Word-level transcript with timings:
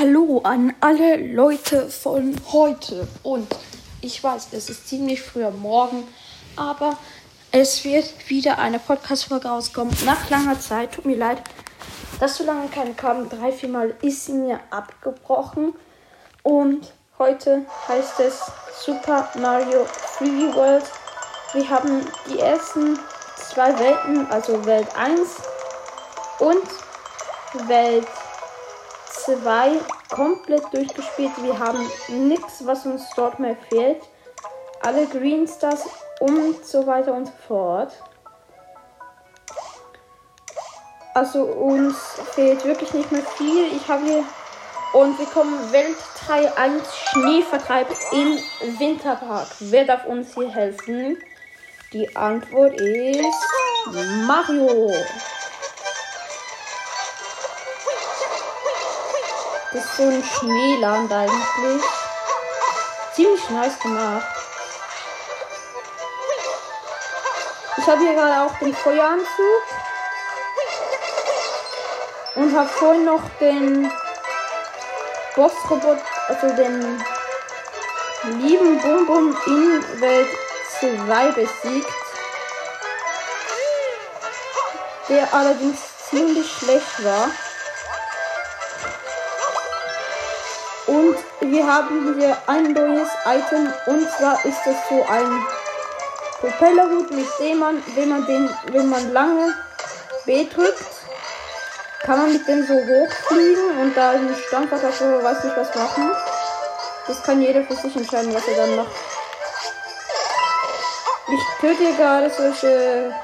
Hallo 0.00 0.40
an 0.44 0.72
alle 0.80 1.18
Leute 1.18 1.90
von 1.90 2.34
heute. 2.52 3.06
Und 3.22 3.54
ich 4.00 4.24
weiß, 4.24 4.48
es 4.52 4.70
ist 4.70 4.88
ziemlich 4.88 5.20
früh 5.20 5.44
am 5.44 5.60
Morgen, 5.60 6.08
aber 6.56 6.96
es 7.52 7.84
wird 7.84 8.06
wieder 8.30 8.58
eine 8.58 8.78
Podcast-Folge 8.78 9.48
rauskommen. 9.48 9.94
Nach 10.06 10.30
langer 10.30 10.58
Zeit. 10.58 10.92
Tut 10.94 11.04
mir 11.04 11.18
leid, 11.18 11.42
dass 12.18 12.38
so 12.38 12.44
lange 12.44 12.68
keine 12.68 12.94
kam. 12.94 13.28
Drei, 13.28 13.52
vier 13.52 13.68
Mal 13.68 13.94
ist 14.00 14.24
sie 14.24 14.32
mir 14.32 14.60
abgebrochen. 14.70 15.74
Und 16.44 16.94
heute 17.18 17.66
heißt 17.86 18.20
es 18.20 18.40
Super 18.82 19.28
Mario 19.38 19.84
3D 20.18 20.54
World. 20.54 20.84
Wir 21.52 21.68
haben 21.68 22.06
die 22.26 22.38
ersten 22.38 22.98
zwei 23.36 23.78
Welten, 23.78 24.26
also 24.30 24.64
Welt 24.64 24.88
1 24.96 25.20
und 26.38 27.68
Welt 27.68 28.06
2 28.06 28.19
komplett 30.10 30.62
durchgespielt. 30.72 31.32
Wir 31.42 31.58
haben 31.58 31.78
nichts, 32.08 32.66
was 32.66 32.86
uns 32.86 33.08
dort 33.16 33.38
mehr 33.38 33.56
fehlt. 33.68 34.02
Alle 34.82 35.06
Green 35.06 35.46
Stars 35.46 35.88
und 36.20 36.64
so 36.64 36.86
weiter 36.86 37.12
und 37.12 37.26
so 37.26 37.32
fort. 37.46 37.92
Also 41.14 41.42
uns 41.42 41.96
fehlt 42.34 42.64
wirklich 42.64 42.92
nicht 42.94 43.10
mehr 43.12 43.22
viel. 43.22 43.66
Ich 43.76 43.88
habe 43.88 44.04
hier 44.04 44.24
und 44.92 45.18
wir 45.18 45.26
kommen 45.26 45.72
Welt 45.72 45.96
3 46.26 46.56
1 46.56 46.82
Schneevertreib 46.96 47.88
im 48.12 48.38
Winterpark. 48.78 49.48
Wer 49.60 49.84
darf 49.84 50.06
uns 50.06 50.34
hier 50.34 50.48
helfen? 50.48 51.18
Die 51.92 52.16
Antwort 52.16 52.80
ist 52.80 53.24
Mario. 54.26 54.92
Das 59.72 59.84
ist 59.84 59.96
so 59.96 60.02
ein 60.02 60.24
Schneeland 60.24 61.12
eigentlich. 61.12 61.82
Ziemlich 63.14 63.50
nice 63.50 63.78
gemacht. 63.78 64.26
Ich 67.76 67.86
habe 67.86 68.00
hier 68.00 68.14
gerade 68.14 68.42
auch 68.42 68.58
den 68.58 68.74
Feueranzug. 68.74 69.62
Und 72.34 72.56
habe 72.56 72.68
vorhin 72.68 73.04
noch 73.04 73.22
den 73.38 73.92
Bossrobot, 75.36 75.98
also 76.28 76.48
den 76.56 77.04
lieben 78.24 79.06
Bum 79.06 79.36
in 79.46 80.00
Welt 80.00 80.28
2 80.80 81.30
besiegt. 81.32 81.92
Der 85.08 85.32
allerdings 85.32 85.78
ziemlich 86.10 86.50
schlecht 86.50 87.04
war. 87.04 87.30
Wir 91.42 91.66
haben 91.66 92.18
hier 92.18 92.36
ein 92.46 92.72
neues 92.72 93.08
Item 93.24 93.72
und 93.86 94.10
zwar 94.10 94.44
ist 94.44 94.60
es 94.66 94.76
so 94.90 95.06
ein 95.08 95.46
Propellerhut, 96.38 97.10
mit 97.12 97.26
dem 97.38 97.58
man, 97.58 97.82
wenn 97.94 98.10
man 98.10 98.26
den, 98.26 98.50
wenn 98.72 98.90
man 98.90 99.10
lange 99.14 99.54
B 100.26 100.46
drückt, 100.46 100.84
kann 102.02 102.18
man 102.18 102.32
mit 102.34 102.46
dem 102.46 102.66
so 102.66 102.74
hochfliegen 102.74 103.78
und 103.80 103.96
da 103.96 104.10
ein 104.10 104.34
Stampfattacke 104.48 105.24
weiß 105.24 105.44
nicht 105.44 105.56
was 105.56 105.74
machen. 105.74 106.10
Das 107.06 107.22
kann 107.22 107.40
jeder 107.40 107.62
für 107.64 107.74
sich 107.74 107.96
entscheiden, 107.96 108.34
was 108.34 108.46
er 108.46 108.56
dann 108.56 108.76
macht. 108.76 108.92
Ich 111.32 111.60
töte 111.60 111.94
gerade 111.96 112.28
solche 112.30 113.14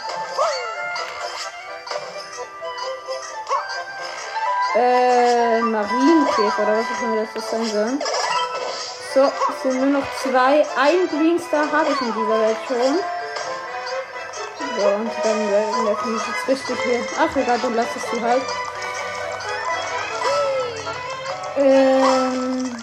äh, 4.77 5.61
Marienkäfer 5.63 6.63
oder 6.63 6.79
was 6.79 6.87
auch 6.87 7.03
immer 7.03 7.27
das 7.35 7.51
sein 7.51 7.67
soll. 7.67 7.99
So, 9.15 9.23
es 9.23 9.63
sind 9.63 9.81
nur 9.81 10.01
noch 10.01 10.07
zwei. 10.23 10.67
Ein 10.77 11.09
Greenstar 11.09 11.73
habe 11.73 11.91
ich 11.91 12.01
in 12.03 12.13
dieser 12.13 12.41
Welt 12.41 12.59
schon. 12.69 12.99
So, 14.79 14.87
und 14.89 15.11
dann 15.25 15.51
werfen 15.87 16.17
ich 16.17 16.23
jetzt 16.27 16.49
richtig 16.49 16.85
hier. 16.85 17.01
Ach 17.19 17.35
egal, 17.37 17.59
dann 17.63 17.75
lass 17.75 17.87
es 17.97 18.11
sie 18.11 18.23
halt. 18.23 18.43
Ähm. 21.57 22.77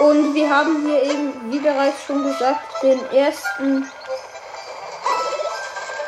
Und 0.00 0.34
wir 0.34 0.50
haben 0.50 0.86
hier 0.86 1.02
eben, 1.02 1.29
bereits 1.60 2.04
schon 2.06 2.22
gesagt, 2.24 2.82
den 2.82 3.04
ersten 3.12 3.90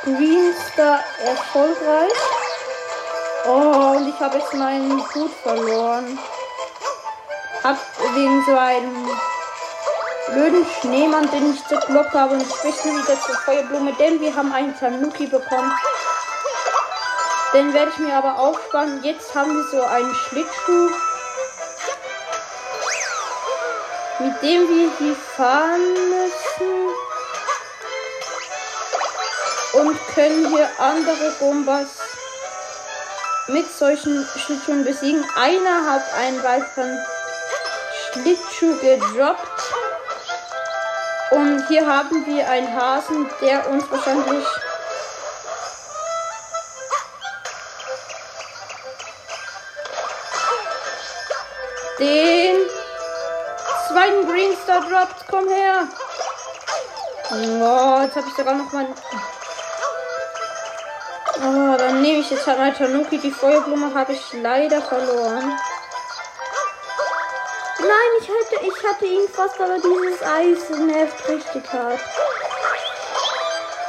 Greenstar 0.05 1.01
erfolgreich. 1.25 2.13
Oh, 3.47 3.97
und 3.97 4.09
ich 4.09 4.21
habe 4.21 4.39
jetzt 4.39 4.55
meinen 4.55 5.03
Hut 5.15 5.33
verloren. 5.43 6.19
Hab 7.63 7.77
wegen 8.15 8.45
so 8.45 8.57
einem 8.57 9.09
blöden 10.33 10.67
Schneemann, 10.81 11.31
den 11.31 11.55
ich 11.55 11.67
zerkloppt 11.67 12.13
habe. 12.13 12.35
Und 12.35 12.43
ich 12.43 12.65
wechsle 12.65 12.93
wieder 12.93 13.21
zur 13.21 13.37
Feuerblume, 13.37 13.93
denn 13.95 14.21
wir 14.21 14.35
haben 14.35 14.53
einen 14.53 14.77
Tanuki 14.79 15.27
bekommen. 15.27 15.73
Den 17.53 17.73
werde 17.75 17.91
ich 17.91 17.99
mir 17.99 18.15
aber 18.15 18.39
aufsparen. 18.39 19.03
Jetzt 19.03 19.35
haben 19.35 19.55
wir 19.55 19.65
so 19.65 19.83
einen 19.83 20.15
Schlittschuh. 20.15 20.91
Mit 24.23 24.41
dem 24.43 24.69
wir 24.69 24.91
hier 24.99 25.17
fahren 25.17 25.95
müssen. 25.95 26.89
Und 29.73 29.99
können 30.15 30.49
hier 30.49 30.69
andere 30.79 31.33
Bombas 31.41 31.89
mit 33.49 33.67
solchen 33.77 34.27
Schlittschuhen 34.37 34.85
besiegen. 34.85 35.25
Einer 35.35 35.91
hat 35.91 36.03
einen 36.15 36.43
weiteren 36.43 36.99
Schlittschuh 38.13 38.77
gedroppt. 38.81 39.63
Und 41.31 41.67
hier 41.69 41.87
haben 41.87 42.27
wir 42.27 42.49
einen 42.49 42.73
Hasen, 42.75 43.29
der 43.41 43.69
uns 43.71 43.91
wahrscheinlich 43.91 44.47
den 51.99 52.42
Green 54.27 54.57
Star 54.63 54.81
droppt. 54.81 55.27
Komm 55.31 55.49
her. 55.49 55.89
Oh, 57.31 58.03
jetzt 58.03 58.17
habe 58.17 58.27
ich 58.29 58.35
sogar 58.35 58.55
noch 58.55 58.73
mal. 58.73 58.87
Oh, 61.37 61.77
dann 61.77 62.03
nehme 62.03 62.21
ich 62.21 62.31
jetzt 62.31 62.47
halt 62.47 62.59
mal 62.59 62.73
Tanuki. 62.73 63.19
Die 63.19 63.31
Feuerblume 63.31 63.95
habe 63.95 64.13
ich 64.13 64.33
leider 64.35 64.83
verloren. 64.83 65.59
Nein, 67.79 68.13
ich 68.21 68.29
hatte, 68.29 68.65
ich 68.65 68.89
hatte 68.89 69.07
ihn 69.07 69.29
fast, 69.29 69.61
aber 69.61 69.77
dieses 69.79 70.23
Eis 70.23 70.71
nervt 70.79 71.29
richtig 71.29 71.73
hart. 71.73 72.01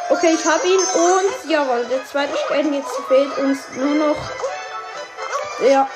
Okay, 0.09 0.33
ich 0.33 0.45
habe 0.45 0.67
ihn 0.67 0.79
und 0.79 1.49
jawohl, 1.49 1.85
der 1.85 2.05
zweite 2.05 2.35
Stern 2.37 2.73
jetzt 2.73 2.91
fehlt 3.07 3.37
uns 3.37 3.59
nur 3.75 3.95
noch 3.95 4.17
der 5.59 5.87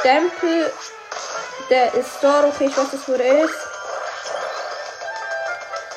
Stempel 0.00 0.72
der 1.70 1.94
ist 1.94 2.18
dort. 2.20 2.46
Okay, 2.46 2.66
ich 2.66 2.76
weiß 2.76 2.92
nicht, 2.92 3.08
wo 3.08 3.16
der 3.16 3.44
ist. 3.44 3.54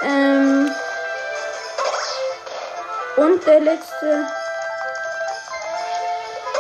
Ähm. 0.03 0.71
Und 3.17 3.45
der 3.45 3.59
letzte 3.59 4.27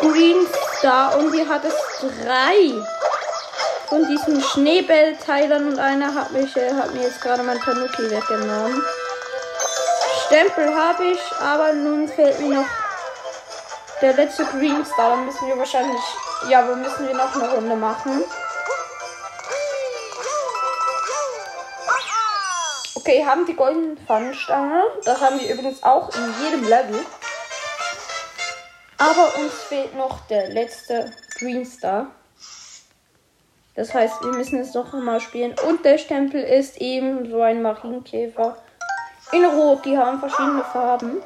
Green 0.01 0.45
Star. 0.77 1.15
Und 1.17 1.31
die 1.31 1.47
hat 1.47 1.63
es 1.63 1.75
drei 1.99 2.73
von 3.87 4.07
diesen 4.07 4.41
Schneebellteilern. 4.41 5.67
Und 5.67 5.79
einer 5.79 6.13
hat, 6.13 6.31
mich, 6.31 6.55
äh, 6.57 6.73
hat 6.73 6.93
mir 6.93 7.03
jetzt 7.03 7.21
gerade 7.21 7.43
mein 7.43 7.59
Tanuki 7.59 8.09
weggenommen. 8.09 8.83
Stempel 10.25 10.73
habe 10.75 11.05
ich, 11.05 11.19
aber 11.39 11.73
nun 11.73 12.07
fehlt 12.07 12.39
mir 12.39 12.55
noch 12.55 12.65
der 14.01 14.13
letzte 14.13 14.45
Green 14.45 14.85
Star. 14.85 15.11
Dann 15.11 15.25
müssen 15.25 15.47
wir 15.47 15.57
wahrscheinlich. 15.57 16.01
Ja, 16.49 16.67
wir 16.67 16.75
müssen 16.75 17.07
wir 17.07 17.15
noch 17.15 17.33
eine 17.35 17.49
Runde 17.51 17.75
machen. 17.75 18.23
Okay, 23.05 23.25
haben 23.25 23.45
die 23.45 23.53
goldenen 23.53 23.97
Pfannenstange. 23.97 24.81
Das 25.03 25.19
haben 25.19 25.37
wir 25.37 25.53
übrigens 25.53 25.83
auch 25.83 26.09
in 26.15 26.33
jedem 26.41 26.63
Level. 26.63 27.05
Aber 28.97 29.37
uns 29.39 29.51
fehlt 29.67 29.93
noch 29.97 30.25
der 30.27 30.47
letzte 30.47 31.11
Green 31.37 31.65
Star. 31.65 32.07
Das 33.75 33.93
heißt, 33.93 34.23
wir 34.23 34.31
müssen 34.31 34.57
es 34.61 34.73
noch 34.73 34.93
mal 34.93 35.19
spielen. 35.19 35.53
Und 35.67 35.83
der 35.83 35.97
Stempel 35.97 36.41
ist 36.41 36.77
eben 36.77 37.29
so 37.29 37.41
ein 37.41 37.61
Marienkäfer. 37.61 38.55
In 39.33 39.43
Rot, 39.43 39.83
die 39.83 39.97
haben 39.97 40.21
verschiedene 40.21 40.63
Farben. 40.63 41.17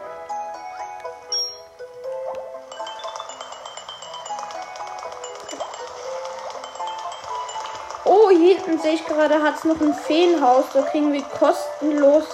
Sehe 8.82 8.94
ich 8.94 9.06
gerade, 9.06 9.42
hat 9.42 9.56
es 9.56 9.64
noch 9.64 9.82
ein 9.82 9.94
Feenhaus. 9.94 10.66
Da 10.74 10.84
kriegen 10.84 11.12
wir 11.12 11.24
kostenlos 11.24 12.26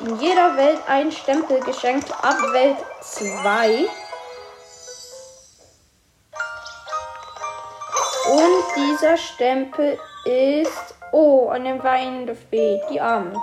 in 0.00 0.18
jeder 0.18 0.56
Welt 0.56 0.80
ein 0.88 1.12
Stempel 1.12 1.60
geschenkt 1.60 2.10
ab 2.22 2.36
Welt 2.52 2.76
2. 3.00 3.86
Und 8.30 8.64
dieser 8.76 9.16
Stempel 9.16 9.98
ist. 10.24 10.94
Oh, 11.12 11.48
eine 11.50 11.82
weinende 11.84 12.34
Fee, 12.34 12.80
die 12.90 13.00
Arme. 13.00 13.40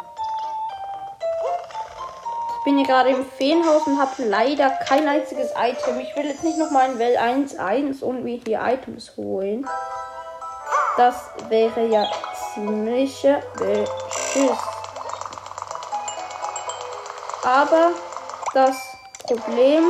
Ich 2.57 2.65
bin 2.65 2.77
hier 2.77 2.85
gerade 2.85 3.09
im 3.11 3.25
Feenhaus 3.25 3.87
und 3.87 3.97
habe 3.97 4.23
leider 4.23 4.71
kein 4.89 5.07
einziges 5.07 5.51
Item. 5.55 5.99
Ich 5.99 6.13
will 6.17 6.25
jetzt 6.25 6.43
nicht 6.43 6.57
nochmal 6.57 6.91
in 6.91 6.99
Welt 6.99 7.17
1.1 7.17 8.03
und 8.03 8.23
mir 8.23 8.41
hier 8.45 8.59
Items 8.61 9.15
holen. 9.15 9.65
Das 10.97 11.29
wäre 11.47 11.87
ja 11.87 12.05
ziemlicher 12.53 13.41
Beschiss. 13.57 14.57
Aber 17.43 17.91
das 18.53 18.77
Problem 19.25 19.89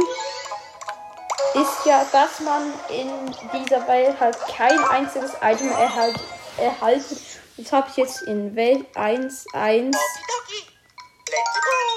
ist 1.53 1.85
ja, 1.85 2.05
dass 2.11 2.39
man 2.39 2.73
in 2.89 3.35
dieser 3.53 3.87
Welt 3.87 4.19
halt 4.19 4.37
kein 4.55 4.83
einziges 4.85 5.31
Item 5.41 5.69
erhalt, 5.71 6.15
erhalten. 6.57 7.17
Das 7.57 7.71
habe 7.71 7.87
ich 7.89 7.97
jetzt 7.97 8.21
in 8.23 8.55
Welt 8.55 8.85
1.1 8.95 9.95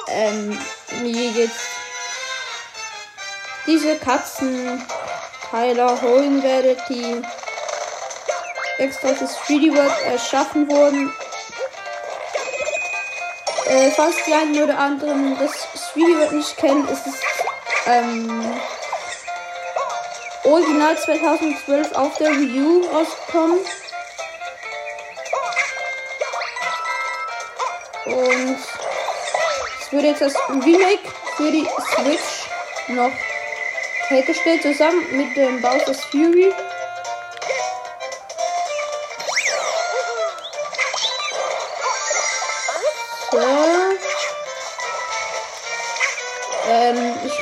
ähm, 0.09 0.59
mir 1.03 1.31
jetzt 1.31 1.61
diese 3.67 3.97
Katzenteile 3.99 4.83
holen 6.03 6.43
werde, 6.43 6.77
die 6.89 7.23
extra 8.79 9.15
fürs 9.15 9.37
3D 9.39 9.75
World 9.75 9.93
erschaffen 10.07 10.69
wurden. 10.69 11.13
Äh, 13.67 13.91
falls 13.93 14.17
die 14.27 14.33
einen 14.33 14.63
oder 14.63 14.79
anderen 14.79 15.39
das 15.39 15.53
3D 15.95 16.19
World 16.19 16.33
nicht 16.33 16.57
kennen, 16.57 16.87
ist 16.89 17.07
es 17.07 17.15
ähm, 17.87 18.55
Original 20.45 20.97
2012 20.97 21.93
auf 21.93 22.17
der 22.19 22.31
Wii 22.31 22.61
U 22.61 22.87
rausgekommen. 22.87 23.59
Und 28.05 28.59
es 29.81 29.93
wurde 29.93 30.07
jetzt 30.09 30.21
das 30.21 30.35
Remake 30.49 31.09
für 31.37 31.51
die 31.51 31.67
Switch 31.95 32.49
noch 32.89 33.13
hergestellt, 34.09 34.63
zusammen 34.63 35.03
mit 35.13 35.35
dem 35.37 35.63
Bowser's 35.63 36.05
Fury. 36.05 36.53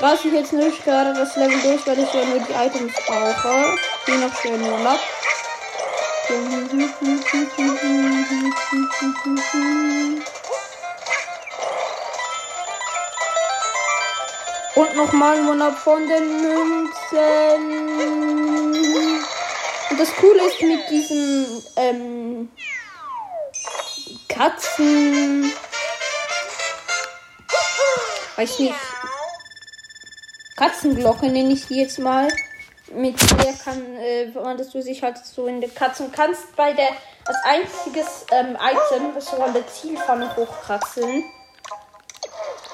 Ähm, 0.02 0.18
ich 0.24 0.32
jetzt 0.32 0.52
nicht 0.52 0.84
gerade 0.84 1.14
das 1.14 1.36
Level 1.36 1.60
durch, 1.62 1.86
weil 1.86 1.98
ich 2.00 2.12
ja 2.12 2.24
nur 2.24 2.40
die 2.40 2.52
Items 2.52 2.92
brauche. 3.06 3.76
Die 4.06 4.10
noch 4.12 4.34
schön 4.40 4.60
nur 4.60 4.78
ab. 4.84 4.98
Und 14.74 14.96
nochmal 14.96 15.36
ein 15.36 15.44
Monat 15.44 15.78
von 15.78 16.08
den 16.08 16.42
Münzen. 16.42 17.62
Und 19.90 20.00
das 20.00 20.16
Coole 20.16 20.46
ist 20.46 20.62
mit 20.62 20.90
diesen 20.90 21.62
ähm, 21.76 22.50
Katzen. 24.28 25.52
Weiß 28.36 28.58
nicht. 28.58 28.74
Katzenglocke 30.62 31.26
nenne 31.26 31.54
ich 31.54 31.66
die 31.66 31.80
jetzt 31.80 31.98
mal. 31.98 32.28
Mit 32.94 33.20
der 33.20 33.52
kann, 33.54 33.96
äh, 33.96 34.26
man 34.28 34.56
das 34.56 34.70
du 34.70 34.80
sich 34.80 35.02
halt 35.02 35.18
so 35.18 35.48
in 35.48 35.60
den 35.60 35.74
Katzen 35.74 36.12
kannst 36.12 36.54
bei 36.54 36.72
der 36.72 36.90
als 37.24 37.36
einziges 37.42 38.26
ähm, 38.30 38.56
Item, 38.56 39.12
das 39.12 39.26
so 39.26 39.42
an 39.42 39.52
der 39.54 39.66
Zielpfanne 39.66 40.36
hochkratzeln. 40.36 41.24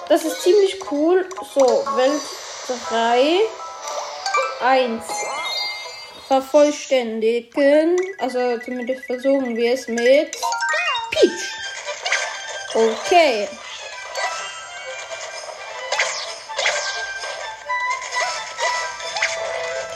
Das 0.06 0.22
ist 0.22 0.42
ziemlich 0.42 0.78
cool. 0.90 1.26
So, 1.54 1.60
Welt 1.60 2.20
3. 2.90 3.40
1. 4.60 5.02
Vervollständigen. 6.26 7.96
Also 8.18 8.58
zumindest 8.58 9.06
versuchen 9.06 9.56
wir 9.56 9.72
es 9.72 9.88
mit 9.88 10.36
Peach. 11.10 11.54
Okay. 12.74 13.48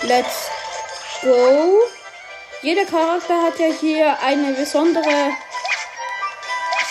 Let's 0.05 0.51
go. 1.23 1.81
Jeder 2.61 2.85
Charakter 2.85 3.43
hat 3.43 3.59
ja 3.59 3.67
hier 3.67 4.19
eine 4.21 4.53
besondere 4.53 5.31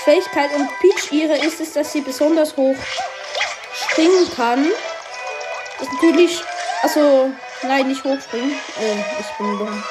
Fähigkeit 0.05 0.51
und 0.53 0.69
Peach 0.79 1.11
ihre 1.11 1.37
ist 1.37 1.59
es, 1.59 1.73
dass 1.73 1.91
sie 1.91 2.01
besonders 2.01 2.55
hoch 2.55 2.75
springen 3.73 4.31
kann. 4.35 4.65
Ist 5.81 5.93
natürlich. 5.93 6.41
Also, 6.83 7.31
nein, 7.63 7.89
nicht 7.89 8.03
hochspringen. 8.03 8.51
Äh, 8.79 8.99
ich 9.19 9.37
bin 9.37 9.57
dumm. 9.59 9.83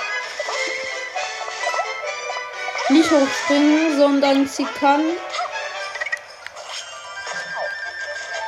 Nicht 2.89 3.11
hochspringen, 3.11 3.99
sondern 3.99 4.49
sie 4.49 4.67
kann. 4.81 5.05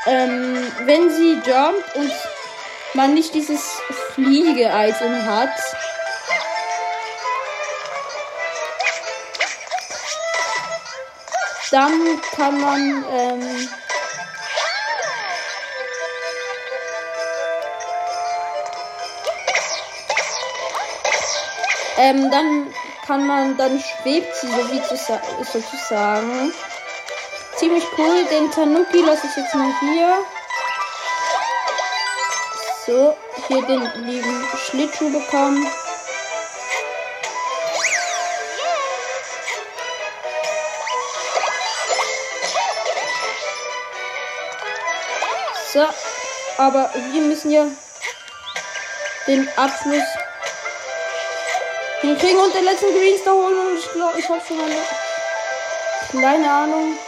Ähm, 0.06 0.72
wenn 0.86 1.10
sie 1.10 1.34
jumpt 1.46 1.94
und 1.94 2.12
man 2.94 3.14
nicht 3.14 3.34
dieses 3.34 3.80
Fliege-Item 4.14 5.26
hat, 5.26 5.50
dann 11.70 12.20
kann 12.36 12.60
man 12.60 13.04
ähm, 13.10 13.68
ähm, 21.96 22.30
dann 22.30 22.74
kann 23.06 23.26
man, 23.26 23.56
dann 23.56 23.80
schwebt 23.80 24.34
sie 24.36 24.48
so 24.48 24.70
wie 24.70 24.82
zu, 24.82 24.96
sozusagen. 24.96 26.52
Ziemlich 27.56 27.84
cool. 27.98 28.24
Den 28.30 28.50
Tanuki 28.50 28.98
lasse 28.98 29.26
ich 29.26 29.36
jetzt 29.36 29.54
mal 29.54 29.72
hier. 29.80 30.18
So, 32.84 33.16
hier 33.46 33.62
den 33.62 33.80
lieben 34.06 34.48
Schlittschuh 34.56 35.08
bekommen. 35.08 35.64
So, 45.72 45.86
aber 46.58 46.90
wir 47.12 47.22
müssen 47.22 47.52
ja 47.52 47.66
den 49.28 49.48
Abschluss 49.56 50.02
hinkriegen 52.00 52.40
und 52.40 52.52
den 52.52 52.64
letzten 52.64 52.92
Greenstar 52.92 53.34
holen. 53.34 53.58
Und 53.68 53.78
ich 53.78 53.92
glaube, 53.92 54.18
ich 54.18 54.28
habe 54.28 54.40
schon 54.46 54.58
eine 54.60 54.82
kleine 56.10 56.50
Ahnung, 56.50 56.98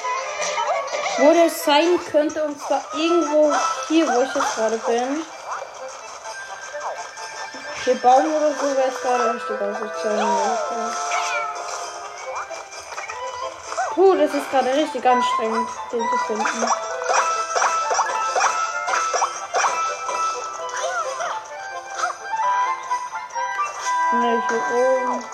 wo 1.18 1.32
der 1.32 1.50
sein 1.50 1.98
könnte. 2.12 2.44
Und 2.44 2.60
zwar 2.60 2.84
irgendwo 2.94 3.52
hier, 3.88 4.06
wo 4.06 4.22
ich 4.22 4.34
jetzt 4.34 4.54
gerade 4.54 4.78
bin. 4.78 5.33
Hier 7.84 7.96
bauen 7.96 8.34
oder 8.34 8.50
so 8.54 8.74
wäre 8.74 8.88
es 8.88 9.00
gerade 9.02 9.34
richtig 9.34 9.60
aus. 9.60 9.78
Puh, 13.90 14.14
das 14.14 14.32
ist 14.32 14.50
gerade 14.50 14.72
richtig 14.72 15.06
anstrengend, 15.06 15.68
den 15.92 16.00
zu 16.00 16.18
finden. 16.26 16.60
Ne, 24.12 24.42
hier 24.48 24.62
oben. 24.78 25.24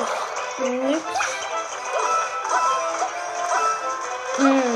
Ist 0.00 0.58
nix. 0.58 1.02
Hm. 4.38 4.73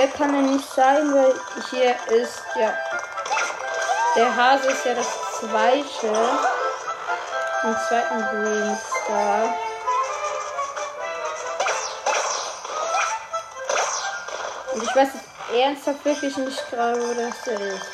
Hier 0.00 0.08
kann 0.08 0.34
er 0.34 0.40
nicht 0.40 0.66
sein, 0.72 1.12
weil 1.12 1.34
hier 1.68 1.94
ist 2.08 2.42
ja. 2.58 2.72
Der 4.16 4.34
Hase 4.34 4.70
ist 4.70 4.86
ja 4.86 4.94
das 4.94 5.06
zweite. 5.38 6.06
Im 7.64 7.76
zweiten 7.86 8.22
Green 8.30 8.78
Star. 8.78 9.54
Und 14.72 14.82
ich 14.82 14.96
weiß 14.96 15.08
ernsthaft 15.54 16.02
wirklich 16.02 16.34
nicht 16.34 16.70
gerade, 16.70 16.98
wo 16.98 17.12
das 17.12 17.46
ist. 17.46 17.86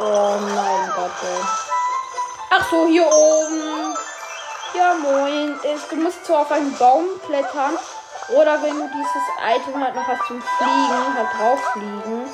Oh 0.00 0.36
mein 0.38 0.92
Gott, 0.94 1.10
ey. 1.24 1.44
Ach 2.50 2.70
so, 2.70 2.86
hier 2.86 3.08
oben. 3.08 3.77
Ja, 4.78 4.94
moin. 4.94 5.58
Du 5.90 5.96
musst 5.96 6.24
so 6.24 6.36
auf 6.36 6.52
einen 6.52 6.72
Baum 6.78 7.04
klettern. 7.26 7.76
Oder 8.28 8.62
wenn 8.62 8.78
du 8.78 8.88
dieses 8.88 9.26
Item 9.42 9.82
halt 9.82 9.96
noch 9.96 10.06
hast 10.06 10.24
zum 10.28 10.40
Fliegen, 10.40 11.14
halt 11.16 11.28
drauf 11.36 11.60
fliegen. 11.72 12.32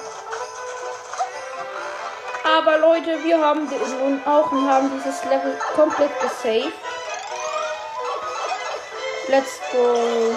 Aber 2.45 2.79
Leute, 2.79 3.25
wir 3.25 3.41
haben 3.41 3.67
nun 4.01 4.21
auch 4.27 4.53
und 4.53 4.69
haben 4.69 4.91
dieses 4.95 5.25
Level 5.25 5.59
komplett 5.75 6.11
gesaved. 6.21 6.73
Let's 9.29 9.59
go. 9.73 10.37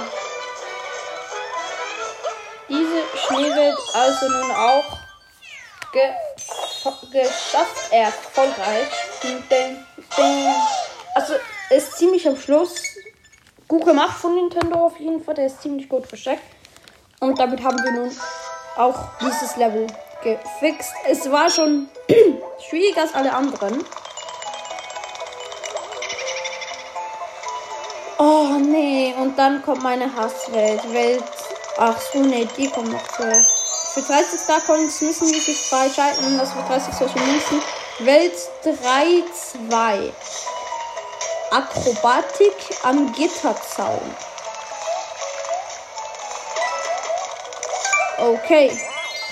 Diese 2.69 3.03
Schneewelt 3.17 3.77
also 3.93 4.29
nun 4.29 4.51
auch 4.51 4.97
ge 5.91 6.13
geschafft 7.11 7.91
erfolgreich. 7.91 8.87
Also 11.15 11.33
ist 11.69 11.97
ziemlich 11.97 12.27
am 12.27 12.37
Schluss 12.37 12.75
gut 13.67 13.85
gemacht 13.85 14.17
von 14.17 14.35
Nintendo 14.35 14.85
auf 14.85 14.99
jeden 14.99 15.23
Fall. 15.23 15.35
Der 15.35 15.47
ist 15.47 15.61
ziemlich 15.61 15.89
gut 15.89 16.07
versteckt. 16.07 16.43
Und 17.19 17.39
damit 17.39 17.63
haben 17.63 17.77
wir 17.83 17.91
nun 17.91 18.11
auch 18.75 19.09
dieses 19.19 19.55
Level 19.57 19.87
gefixt. 20.23 20.93
Es 21.09 21.29
war 21.31 21.49
schon 21.49 21.89
schwieriger 22.69 23.01
als 23.01 23.13
alle 23.13 23.33
anderen. 23.33 23.83
Oh 28.19 28.57
nee, 28.59 29.13
und 29.19 29.37
dann 29.37 29.61
kommt 29.61 29.83
meine 29.83 30.13
Hasswelt. 30.15 30.81
Welt. 30.93 31.23
Ach 31.77 31.99
so, 32.11 32.19
nee, 32.19 32.47
die 32.57 32.69
kommt 32.69 32.91
noch 32.91 33.07
zuerst. 33.15 33.93
Für 33.93 34.01
30 34.01 34.39
Star 34.39 34.61
Coins 34.61 35.01
müssen 35.01 35.29
wir 35.29 35.39
sich 35.39 35.57
freischalten. 35.69 36.37
Das 36.37 36.51
für 36.51 36.61
30 36.61 36.93
Social 36.93 37.25
Münzen. 37.27 37.61
Welt 37.99 38.33
3-2. 38.63 40.11
Akrobatik 41.51 42.53
am 42.83 43.13
Gitterzaun. 43.13 44.15
Okay, 48.17 48.77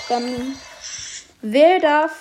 dann 0.08 0.58
wer 1.42 1.78
darf 1.78 2.12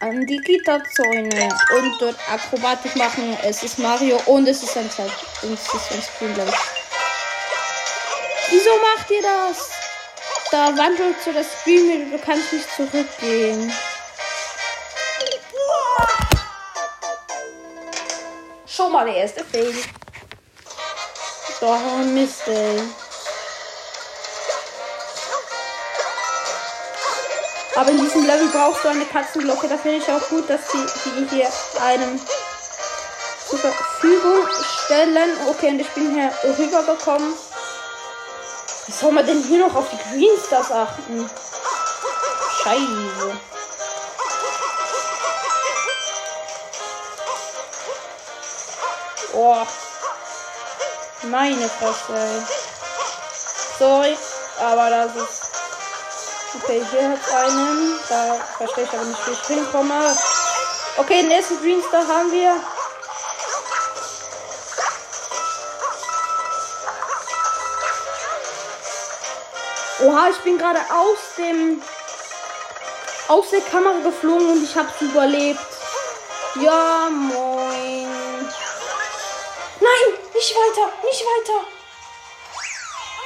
an 0.00 0.26
die 0.26 0.38
Gitterzäune 0.38 1.48
und 1.76 2.00
dort 2.00 2.16
Akrobatik 2.32 2.96
machen? 2.96 3.36
Es 3.42 3.62
ist 3.62 3.78
Mario 3.78 4.18
und 4.26 4.48
es 4.48 4.62
ist 4.62 4.76
ein 4.76 4.90
Zeit. 4.90 5.12
Und 5.42 5.52
es 5.52 5.74
ist 5.74 5.92
ein 5.92 5.98
ich. 5.98 6.54
Wieso 8.48 8.70
macht 8.78 9.10
ihr 9.10 9.22
das? 9.22 9.70
Da 10.50 10.76
wandelt 10.76 11.22
zu 11.22 11.32
das 11.32 11.46
Spiel, 11.60 12.10
du 12.10 12.18
kannst 12.18 12.52
nicht 12.52 12.68
zurückgehen. 12.74 13.72
Schon 18.72 18.92
mal 18.92 19.04
der 19.04 19.16
erste 19.16 19.44
Fail. 19.44 19.74
Doch, 21.60 21.80
Mist, 22.04 22.46
ey. 22.46 22.80
Aber 27.74 27.90
in 27.90 28.00
diesem 28.00 28.26
Level 28.26 28.48
brauchst 28.48 28.84
du 28.84 28.88
eine 28.88 29.04
Katzenglocke. 29.06 29.68
Da 29.68 29.76
finde 29.76 29.98
ich 29.98 30.08
auch 30.10 30.28
gut, 30.28 30.48
dass 30.48 30.60
sie 30.70 30.86
die 31.04 31.36
hier 31.36 31.48
einem 31.82 32.20
zur 33.48 33.58
Verfügung 33.58 34.46
stellen. 34.84 35.36
Okay, 35.48 35.70
und 35.70 35.80
ich 35.80 35.88
bin 35.90 36.14
hier 36.14 36.30
rübergekommen. 36.56 37.34
Wie 38.86 38.92
soll 38.92 39.12
man 39.12 39.26
denn 39.26 39.42
hier 39.42 39.66
noch 39.66 39.74
auf 39.74 39.86
die 39.90 39.98
Greenstars 40.10 40.70
achten? 40.70 41.28
Scheiße. 42.62 43.49
Oh. 49.34 49.66
Meine 51.22 51.68
Fresse. 51.68 52.46
Sorry, 53.78 54.16
aber 54.58 54.90
das 54.90 55.16
ist. 55.16 55.42
Okay, 56.54 56.84
hier 56.90 57.10
hat 57.10 57.44
einen. 57.44 57.98
Da 58.08 58.36
verstehe 58.56 58.84
ich 58.84 58.92
aber 58.92 59.04
nicht, 59.04 59.26
wie 59.26 59.32
ich 59.32 59.46
hinkomme. 59.46 60.16
Okay, 60.96 61.22
den 61.22 61.30
ersten 61.30 61.60
Greenstar 61.60 62.06
haben 62.06 62.32
wir. 62.32 62.56
Oha, 70.02 70.28
ich 70.30 70.38
bin 70.38 70.58
gerade 70.58 70.80
aus 70.90 71.18
dem 71.36 71.82
aus 73.28 73.50
der 73.50 73.60
Kamera 73.60 73.98
geflogen 74.02 74.50
und 74.50 74.64
ich 74.64 74.74
hab's 74.74 75.00
überlebt. 75.00 75.60
Ja, 76.60 77.08
moin. 77.10 77.49
Nein, 79.80 80.18
nicht 80.34 80.54
weiter, 80.54 80.92
nicht 81.04 81.24
weiter. 81.24 81.66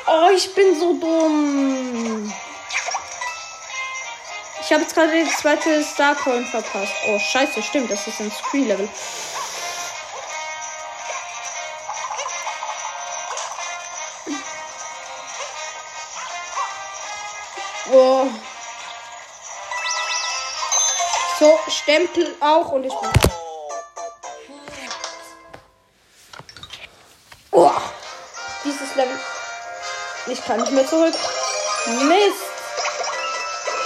Oh, 0.06 0.30
ich 0.32 0.54
bin 0.54 0.78
so 0.78 0.92
dumm. 0.94 2.32
Ich 4.60 4.72
habe 4.72 4.82
jetzt 4.82 4.94
gerade 4.94 5.24
das 5.24 5.36
zweite 5.36 5.84
Starcoin 5.84 6.46
verpasst. 6.46 6.92
Oh, 7.08 7.18
scheiße, 7.18 7.62
stimmt, 7.62 7.90
das 7.90 8.06
ist 8.06 8.20
ein 8.20 8.30
Screen-Level. 8.30 8.88
Oh. 17.92 18.26
So, 21.38 21.58
Stempel 21.68 22.36
auch 22.40 22.72
und 22.72 22.84
ich 22.84 22.94
bin. 22.94 23.33
Oh. 27.56 27.70
Dieses 28.64 28.96
Level. 28.96 29.16
Ich 30.26 30.44
kann 30.44 30.60
nicht 30.60 30.72
mehr 30.72 30.86
zurück. 30.88 31.14
Mist. 32.02 32.34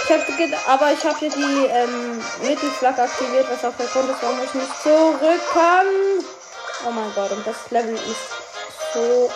Ich 0.03 0.11
hab, 0.11 0.21
aber 0.67 0.91
ich 0.91 1.03
habe 1.05 1.19
hier 1.19 1.29
die 1.29 1.65
ähm, 1.67 2.19
Mittelflagge 2.41 3.03
aktiviert, 3.03 3.45
was 3.47 3.63
auch 3.63 3.77
der 3.77 3.85
Grund 3.85 4.09
ist, 4.09 4.23
warum 4.23 4.39
ich 4.43 4.53
nicht 4.55 4.81
zurück 4.81 5.41
kann. 5.53 5.85
Oh 6.87 6.89
mein 6.89 7.13
Gott, 7.13 7.29
und 7.29 7.45
das 7.45 7.69
Level 7.69 7.93
ist 7.93 8.93
so 8.95 9.29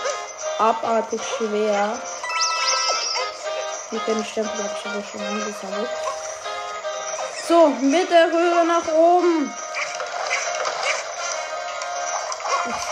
abartig 0.57 1.21
schwer. 1.37 1.95
Die 3.91 3.99
können 3.99 4.25
Stempel 4.25 4.51
habe 4.51 4.73
ich 4.79 4.85
aber 4.89 5.03
schon 5.11 5.21
eingesammelt. 5.21 5.89
So, 7.47 7.67
mit 7.67 8.09
der 8.09 8.33
Röhre 8.33 8.65
nach 8.65 8.87
oben. 8.93 9.53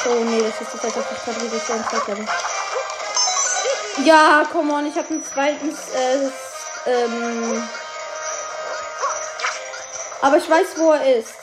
So, 0.04 0.10
nee, 0.24 0.42
das 0.42 0.68
ist 0.68 0.84
das, 0.84 0.96
was 0.96 1.06
ich 1.12 1.24
gerade 1.24 1.42
wieder 1.42 1.60
so 1.60 1.74
entdecke. 1.74 2.28
Ja, 4.04 4.44
come 4.52 4.74
on, 4.74 4.88
ich 4.88 4.98
habe 4.98 5.10
einen 5.10 5.24
zweiten, 5.24 5.70
äh, 5.70 6.90
ähm, 6.90 7.70
aber 10.22 10.38
ich 10.38 10.50
weiß, 10.50 10.68
wo 10.78 10.92
er 10.94 11.18
ist. 11.18 11.34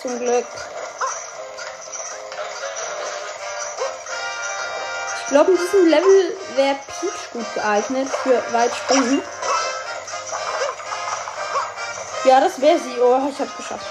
Zum 0.00 0.18
Glück. 0.18 0.46
Ich 5.22 5.30
glaube, 5.30 5.50
in 5.52 5.58
diesem 5.58 5.86
Level 5.88 6.36
wäre 6.54 6.76
Peach 6.86 7.30
gut 7.32 7.54
geeignet 7.54 8.08
für 8.22 8.42
Weitspringen. 8.52 9.22
Ja, 12.24 12.40
das 12.40 12.60
wäre 12.60 12.78
sie. 12.78 12.98
Oh, 13.00 13.20
ich 13.30 13.38
hab's 13.38 13.56
geschafft. 13.56 13.86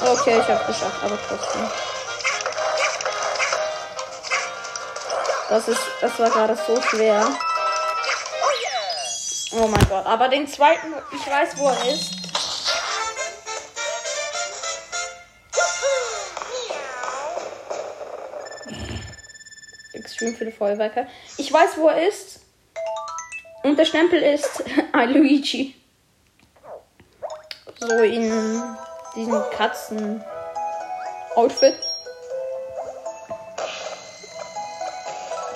Okay, 0.00 0.40
ich 0.40 0.48
hab's 0.48 0.66
geschafft, 0.66 1.02
aber 1.02 1.18
trotzdem. 1.28 1.93
Das 5.54 5.68
ist, 5.68 5.80
das 6.00 6.18
war 6.18 6.30
gerade 6.30 6.56
so 6.56 6.82
schwer. 6.82 7.24
Oh 9.52 9.68
mein 9.68 9.88
Gott, 9.88 10.04
aber 10.04 10.28
den 10.28 10.48
zweiten, 10.48 10.92
ich 11.12 11.24
weiß, 11.30 11.56
wo 11.58 11.68
er 11.68 11.94
ist. 11.94 12.10
Extrem 19.92 20.34
viele 20.34 20.50
Feuerwerke. 20.50 21.06
Ich 21.36 21.52
weiß, 21.52 21.76
wo 21.76 21.86
er 21.86 22.08
ist. 22.08 22.40
Und 23.62 23.78
der 23.78 23.84
Stempel 23.84 24.20
ist 24.20 24.64
Luigi. 25.06 25.76
So 27.78 27.98
in 27.98 28.60
diesem 29.14 29.40
Katzen-Outfit. 29.52 31.93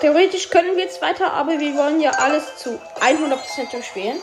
Theoretisch 0.01 0.49
können 0.51 0.77
wir 0.77 0.85
jetzt 0.85 1.03
weiter, 1.03 1.33
aber 1.33 1.59
wir 1.59 1.75
wollen 1.75 2.01
ja 2.01 2.13
alles 2.13 2.57
zu 2.57 2.81
100% 3.01 3.71
durchspielen. 3.71 4.21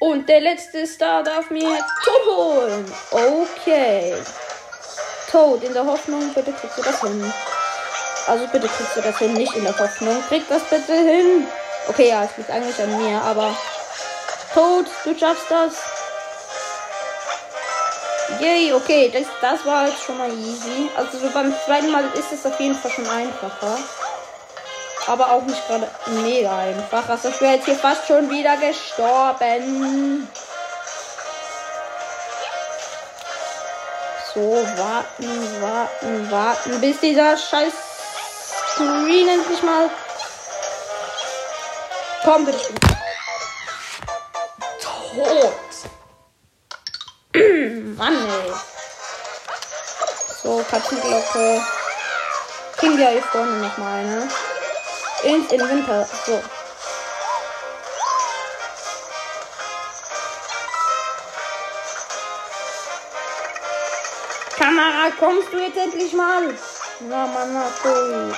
Und 0.00 0.28
der 0.28 0.40
letzte 0.40 0.84
Star 0.86 1.22
darf 1.22 1.50
mir 1.50 1.78
Tod 2.04 2.36
holen. 2.36 2.92
Okay. 3.10 4.14
Tod, 5.30 5.62
in 5.62 5.72
der 5.72 5.86
Hoffnung, 5.86 6.34
bitte 6.34 6.52
kriegst 6.52 6.76
du 6.76 6.82
das 6.82 7.00
hin. 7.00 7.32
Also 8.26 8.46
bitte 8.48 8.66
kriegst 8.68 8.96
du 8.96 9.00
das 9.00 9.18
hin, 9.18 9.32
nicht 9.34 9.54
in 9.54 9.62
der 9.62 9.78
Hoffnung. 9.78 10.20
Krieg 10.28 10.42
das 10.48 10.62
bitte 10.64 10.92
hin. 10.92 11.46
Okay, 11.88 12.08
ja, 12.08 12.24
es 12.24 12.36
liegt 12.36 12.50
eigentlich 12.50 12.80
an 12.80 12.96
mir, 13.00 13.20
aber 13.20 13.56
Tot, 14.54 14.86
du 15.04 15.18
schaffst 15.18 15.50
das. 15.50 15.72
Yay, 18.40 18.72
okay, 18.72 19.10
das, 19.12 19.26
das 19.40 19.64
war 19.66 19.86
jetzt 19.86 20.02
schon 20.02 20.18
mal 20.18 20.30
easy. 20.30 20.90
Also 20.96 21.18
so 21.18 21.28
beim 21.30 21.54
zweiten 21.64 21.90
Mal 21.90 22.04
ist 22.14 22.32
es 22.32 22.44
auf 22.46 22.58
jeden 22.58 22.74
Fall 22.74 22.90
schon 22.90 23.08
einfacher. 23.08 23.78
Aber 25.06 25.32
auch 25.32 25.42
nicht 25.42 25.66
gerade 25.66 25.88
mega 26.22 26.56
einfach. 26.56 27.08
Also 27.08 27.28
ich 27.28 27.40
wäre 27.40 27.54
jetzt 27.54 27.64
hier 27.64 27.76
fast 27.76 28.06
schon 28.06 28.30
wieder 28.30 28.56
gestorben. 28.56 30.28
So, 34.34 34.40
warten, 34.40 35.62
warten, 35.62 36.30
warten, 36.30 36.80
bis 36.80 36.98
dieser 37.00 37.36
scheiß 37.36 37.72
Screen 38.74 39.28
endlich 39.28 39.62
mal. 39.62 39.90
Komm, 42.24 42.46
bitte. 42.46 42.58
Tot. 44.80 45.61
Mann, 47.96 48.14
ey. 48.14 48.52
So, 50.42 50.64
Katzenglocke. 50.70 51.60
Kriegen 52.76 52.98
wir 52.98 53.10
hier 53.10 53.22
vorne 53.22 53.58
nochmal 53.58 54.00
eine. 54.00 54.28
Ins 55.24 55.52
Inventar. 55.52 56.06
So. 56.26 56.42
Kamera, 64.56 65.10
kommst 65.18 65.52
du 65.52 65.58
jetzt 65.58 65.76
endlich 65.76 66.12
mal? 66.12 66.54
Na, 67.00 67.26
Mama, 67.26 67.64
sorry. 67.82 68.32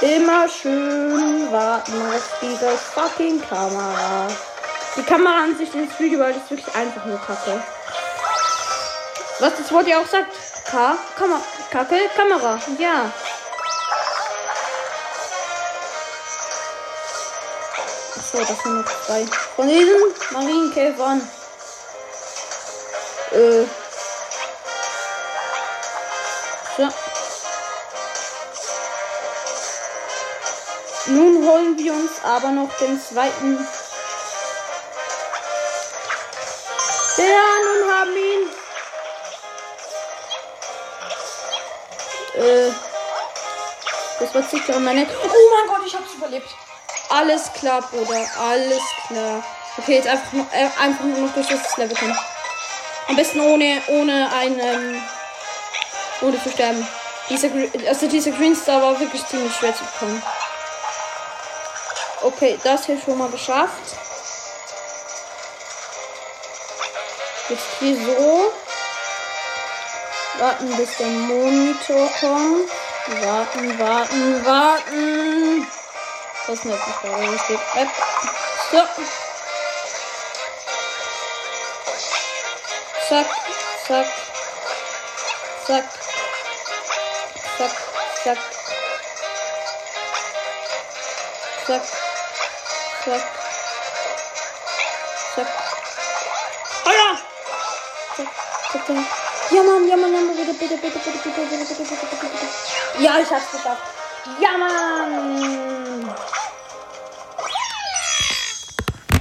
Immer 0.00 0.48
schön 0.48 1.52
warten 1.52 1.92
auf 2.12 2.38
diese 2.40 2.70
fucking 2.76 3.40
Kamera. 3.48 4.28
Die 4.94 5.02
Kamera 5.02 5.44
an 5.44 5.56
sich 5.56 5.74
ins 5.74 5.98
Video, 5.98 6.18
weil 6.20 6.34
das 6.34 6.50
wirklich 6.50 6.74
einfach 6.74 7.04
nur 7.06 7.18
kacke. 7.18 7.62
Was 9.38 9.56
das 9.56 9.72
Wort 9.72 9.86
ja 9.86 9.98
auch 9.98 10.06
sagt. 10.06 10.30
K, 10.70 10.96
Kamera, 11.16 11.40
kacke, 11.70 11.96
Kamera. 12.14 12.60
Ja. 12.78 13.10
Achso, 18.16 18.38
das 18.38 18.62
sind 18.62 18.74
noch 18.76 19.04
zwei. 19.06 19.26
Von 19.56 19.68
diesen 19.68 19.96
Marienkäfern. 20.30 21.28
Äh. 23.32 23.64
So. 26.76 26.88
Nun 31.06 31.46
holen 31.46 31.78
wir 31.78 31.94
uns 31.94 32.12
aber 32.22 32.50
noch 32.50 32.70
den 32.78 33.00
zweiten. 33.02 33.66
Äh. 42.42 42.72
Das 44.18 44.34
war 44.34 44.42
sicher 44.42 44.78
meine. 44.78 45.06
Oh 45.06 45.50
mein 45.54 45.68
Gott, 45.68 45.86
ich 45.86 45.94
hab's 45.94 46.14
überlebt. 46.14 46.48
Alles 47.08 47.52
klar, 47.52 47.82
Bruder. 47.82 48.24
Alles 48.38 48.82
klar. 49.06 49.42
Okay, 49.78 49.96
jetzt 49.96 50.08
einfach, 50.08 50.32
nur, 50.32 50.46
äh, 50.52 50.68
einfach 50.80 51.04
nur 51.04 51.18
noch 51.18 51.34
durch 51.34 51.48
das 51.48 51.76
Level 51.76 51.96
kommen. 51.96 52.16
Am 53.08 53.16
besten 53.16 53.40
ohne, 53.40 53.82
ohne 53.88 54.30
einen, 54.32 54.60
ähm, 54.60 55.02
ohne 56.20 56.42
zu 56.42 56.50
sterben. 56.50 56.86
Dieser, 57.28 57.48
also 57.88 58.06
dieser 58.06 58.30
Green 58.32 58.54
Star 58.54 58.82
war 58.82 58.98
wirklich 58.98 59.26
ziemlich 59.26 59.54
schwer 59.54 59.74
zu 59.74 59.84
bekommen. 59.84 60.22
Okay, 62.22 62.58
das 62.62 62.86
hier 62.86 63.00
schon 63.00 63.18
mal 63.18 63.28
geschafft. 63.28 63.96
Jetzt 67.48 67.66
hier 67.80 67.96
so. 67.96 68.52
Warten, 70.42 70.76
bis 70.76 70.96
der 70.96 71.06
Monitor 71.06 72.10
kommt. 72.18 72.68
Warten, 73.06 73.78
warten, 73.78 74.44
warten. 74.44 75.68
Das 76.48 76.56
ist 76.56 76.64
nicht, 76.64 76.78
warum 77.04 77.38
steht 77.38 77.60
App. 77.76 77.88
So. 78.72 78.78
Zack, 83.08 83.26
zack, 83.86 84.06
zack, 85.64 85.84
zack, 87.56 87.70
zack, 88.24 88.40
zack, 91.66 91.82
zack, 93.04 93.22
zack. 95.36 95.48
Alter! 96.84 97.18
Zack, 98.16 98.26
zack, 98.72 98.86
zack. 98.88 99.21
Ja, 99.54 99.62
Mann, 99.62 99.86
ja, 99.86 99.96
Mann, 99.96 100.12
ja, 100.14 100.20
Mann, 100.20 100.36
bitte, 100.36 100.54
bitte, 100.54 100.76
bitte, 100.76 100.98
bitte, 100.98 101.10
bitte, 101.10 101.30
bitte, 101.30 101.74
bitte, 101.74 101.84
bitte, 101.84 102.06
bitte, 102.06 102.26
bitte. 102.26 103.04
Ja, 103.04 103.18
ich 103.18 103.30
hab's 103.30 103.50
geschafft. 103.52 103.82
Ja, 104.40 104.56
Mann! 104.56 106.14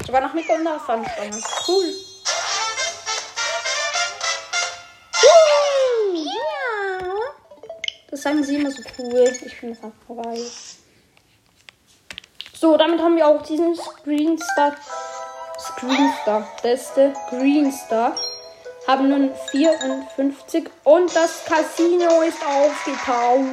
Sogar 0.06 0.22
noch 0.22 0.34
mit 0.34 0.48
der 0.48 0.56
Unterfahrenspange. 0.56 1.42
Cool. 1.68 1.94
Das 8.10 8.22
sagen 8.22 8.44
sie 8.44 8.56
immer 8.56 8.72
so 8.72 8.84
cool. 9.00 9.38
Ich 9.46 9.56
finde 9.56 9.76
das 9.76 9.84
einfach 9.84 10.24
geil. 10.24 10.46
So, 12.54 12.78
damit 12.78 13.02
haben 13.02 13.18
wir 13.18 13.28
auch 13.28 13.42
diesen 13.42 13.76
Screenstar. 13.76 14.76
Screenstar. 15.60 16.48
Beste 16.62 17.14
Greenstar. 17.30 18.16
Haben 18.88 19.10
nun 19.10 19.32
54 19.52 20.70
und 20.84 21.16
das 21.16 21.46
Casino 21.46 22.22
ist 22.22 22.40
aufgetaucht. 22.46 23.46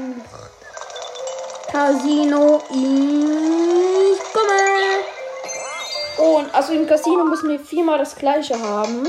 Casino, 1.71 2.63
ich 2.71 4.33
komme. 4.33 4.59
Und 6.17 6.55
also 6.55 6.73
im 6.73 6.87
Casino 6.87 7.25
müssen 7.25 7.51
wir 7.51 7.61
viermal 7.61 7.99
das 7.99 8.17
gleiche 8.17 8.59
haben. 8.61 9.09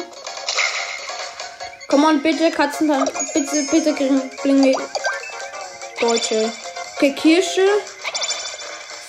Komm 1.88 2.06
on, 2.06 2.22
bitte, 2.22 2.52
Katzen, 2.52 2.88
bitte, 3.34 3.64
bitte, 3.72 3.94
bling, 4.44 4.76
Deutsche. 6.00 6.52
Okay, 6.96 7.14
Kirsche. 7.14 7.68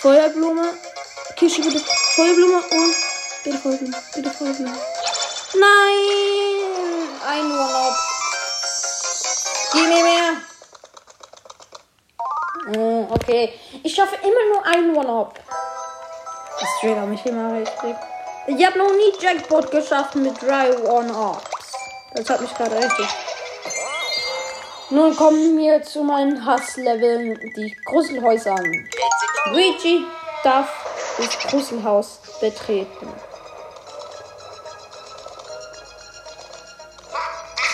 Feuerblume. 0.01 0.75
Kirsche, 1.37 1.61
bitte. 1.61 1.81
Feuerblume 2.15 2.63
und. 2.71 2.95
Bitte 3.45 3.59
Feuerblume. 3.59 3.97
Bitte 4.15 4.31
Feuerblume. 4.31 4.73
Nein! 5.55 6.40
Ein 7.41 7.53
Urlaub. 7.53 7.95
Gib 9.73 9.89
mir 9.89 10.03
mehr. 10.05 10.37
Oh, 12.77 13.07
okay. 13.15 13.59
Ich 13.83 13.95
schaffe 13.95 14.17
immer 14.17 14.45
nur 14.53 14.67
ein 14.67 14.95
One-Up. 14.95 15.41
Das 16.61 16.69
triggert 16.81 17.07
mich 17.07 17.25
immer 17.25 17.55
richtig. 17.55 17.97
Ich 18.47 18.67
habe 18.67 18.79
noch 18.79 18.91
nie 18.91 19.13
Jackpot 19.19 19.71
geschafft 19.71 20.17
mit 20.17 20.35
drei 20.43 20.77
One-Ups. 20.77 21.73
Das 22.15 22.29
hat 22.29 22.43
mich 22.43 22.55
gerade 22.55 22.77
richtig. 22.77 23.09
Nun 24.91 25.17
kommen 25.17 25.57
wir 25.57 25.83
zu 25.83 26.05
meinen 26.05 26.45
Hassleveln, 26.45 27.41
die 27.57 27.75
Gruselhäuser 27.87 28.53
an. 28.53 28.91
Luigi 29.47 30.05
darf 30.45 30.69
das 31.17 31.39
Gruselhaus 31.39 32.19
betreten. 32.39 33.09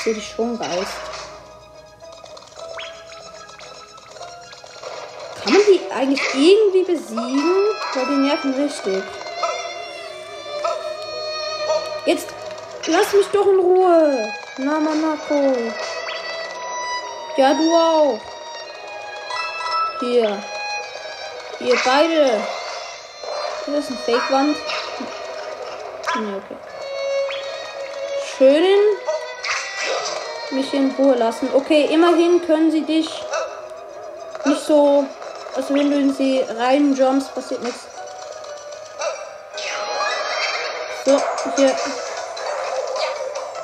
Ich 0.06 0.12
sehe 0.12 0.22
dich 0.22 0.34
schon, 0.36 0.56
Geist. 0.56 0.92
Kann 5.42 5.52
man 5.52 5.62
die 5.66 5.80
eigentlich 5.92 6.22
irgendwie 6.32 6.84
besiegen? 6.84 7.64
Weil 7.92 8.06
die 8.06 8.12
nerven 8.12 8.54
richtig. 8.54 9.02
Jetzt 12.04 12.28
lass 12.86 13.12
mich 13.14 13.26
doch 13.32 13.48
in 13.48 13.58
Ruhe. 13.58 14.32
Na, 14.58 14.78
Manako. 14.78 15.56
Ja, 17.36 17.54
du 17.54 17.74
auch. 17.74 18.20
Hier. 19.98 20.40
Ihr 21.58 21.78
beide. 21.84 22.44
Das 23.66 23.76
ist 23.76 23.90
eine 23.90 23.98
Fake-Wand. 23.98 24.56
Nee, 26.14 26.36
okay. 26.36 26.56
Schön 28.38 28.85
mich 30.50 30.72
in 30.74 30.90
Ruhe 30.98 31.14
lassen. 31.14 31.48
Okay, 31.54 31.88
immerhin 31.92 32.44
können 32.46 32.70
sie 32.70 32.82
dich 32.82 33.08
nicht 34.44 34.60
so. 34.62 35.04
Also 35.54 35.74
wenn 35.74 35.90
du 35.90 35.96
in 35.96 36.12
sie 36.12 36.44
rein 36.58 36.94
jumps, 36.94 37.28
passiert 37.28 37.62
nichts. 37.62 37.80
So, 41.04 41.20
hier. 41.56 41.74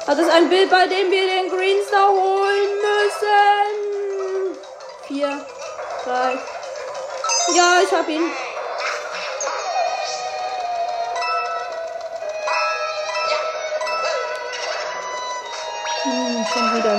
Das 0.07 0.19
ist 0.19 0.31
ein 0.31 0.49
Bild, 0.49 0.71
bei 0.71 0.87
dem 0.87 1.11
wir 1.11 1.27
den 1.27 1.51
Green 1.51 1.79
Star 1.87 2.09
holen 2.09 2.71
müssen. 2.83 4.59
Vier, 5.07 5.47
drei. 6.05 6.39
Ja, 7.57 7.81
ich 7.83 7.93
hab 7.93 8.09
ihn. 8.09 8.31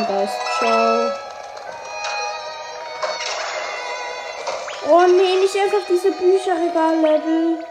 Geist. 0.08 0.34
Ciao. 0.60 1.12
Oh 4.86 5.04
nee, 5.08 5.36
nicht 5.38 5.56
auf 5.56 5.86
diese 5.88 6.12
Bücherregal-Level. 6.12 7.66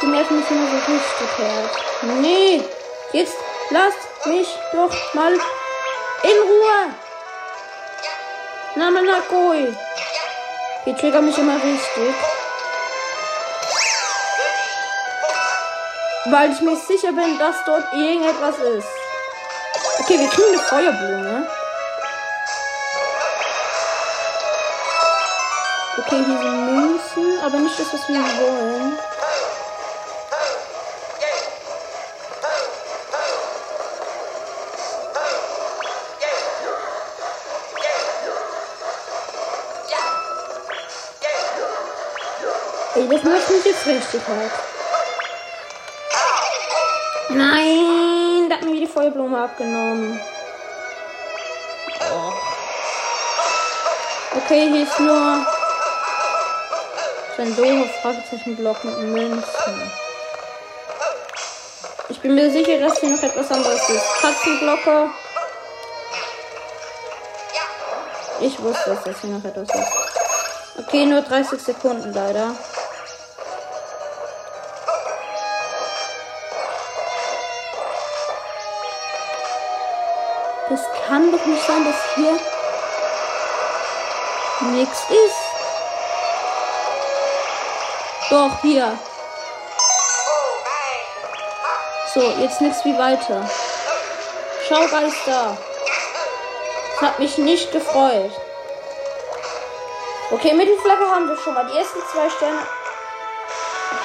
Die 0.00 0.06
nerven 0.06 0.38
mich 0.38 0.50
immer 0.50 0.66
so 0.66 0.92
richtig 0.92 1.28
hart. 1.38 1.70
Nee, 2.20 2.62
jetzt 3.12 3.36
lasst 3.70 4.26
mich 4.26 4.48
doch 4.72 5.14
mal 5.14 5.32
in 5.32 6.38
Ruhe. 6.48 6.94
Namanakoi. 8.76 9.74
Die 10.86 10.94
triggern 10.94 11.26
mich 11.26 11.38
immer 11.38 11.56
richtig. 11.56 12.14
Weil 16.26 16.52
ich 16.52 16.60
mir 16.60 16.76
sicher 16.76 17.12
bin, 17.12 17.38
dass 17.38 17.64
dort 17.64 17.92
irgendetwas 17.92 18.58
ist. 18.58 19.03
Okay, 20.04 20.18
wir 20.18 20.28
kriegen 20.28 20.48
eine 20.48 20.58
Feuerblume. 20.58 21.48
Okay, 25.96 26.24
hier 26.26 26.38
sind 26.38 26.76
Münzen, 26.76 27.42
aber 27.42 27.56
nicht 27.56 27.78
das, 27.78 27.86
was 27.90 28.06
wir 28.06 28.16
wollen. 28.16 28.98
Ey, 42.96 43.08
das 43.08 43.22
macht 43.22 43.50
mich 43.50 43.64
jetzt 43.64 43.86
richtig 43.86 44.20
hart. 44.28 44.52
Nein, 47.30 47.83
die 48.84 48.92
Feuerblume 48.92 49.38
abgenommen. 49.38 50.20
Okay, 54.36 54.68
hier 54.68 54.82
ist 54.82 55.00
nur 55.00 55.46
so 57.36 57.42
ein 57.42 57.56
doofer 57.56 57.88
Fragezeichenblock 58.02 58.84
mit 58.84 58.98
Münzen. 58.98 59.92
Ich 62.10 62.20
bin 62.20 62.34
mir 62.34 62.50
sicher, 62.50 62.78
dass 62.78 62.98
hier 62.98 63.10
noch 63.10 63.22
etwas 63.22 63.50
anderes 63.50 63.88
ist. 63.88 64.20
Katzenglocke. 64.20 65.08
Ich 68.40 68.60
wusste, 68.60 68.98
dass 69.02 69.20
hier 69.20 69.30
noch 69.30 69.44
etwas 69.44 69.68
ist. 69.68 70.78
Okay, 70.78 71.06
nur 71.06 71.22
30 71.22 71.60
Sekunden 71.60 72.12
leider. 72.12 72.54
Kann 81.14 81.30
doch 81.30 81.46
nicht 81.46 81.64
sein, 81.64 81.84
dass 81.84 81.94
hier 82.16 82.36
nichts 84.72 84.98
ist. 85.10 85.36
Doch, 88.30 88.60
hier. 88.62 88.98
So, 92.12 92.20
jetzt 92.40 92.60
nichts 92.60 92.84
wie 92.84 92.98
weiter. 92.98 93.48
Schau, 94.66 94.80
Geister. 94.88 95.56
Das 96.90 97.00
hat 97.08 97.20
mich 97.20 97.38
nicht 97.38 97.70
gefreut. 97.70 98.32
Okay, 100.32 100.52
Mittelflagge 100.52 101.08
haben 101.08 101.28
wir 101.28 101.36
schon 101.36 101.54
mal. 101.54 101.66
Die 101.66 101.78
ersten 101.78 102.00
zwei 102.10 102.28
Sterne 102.28 102.66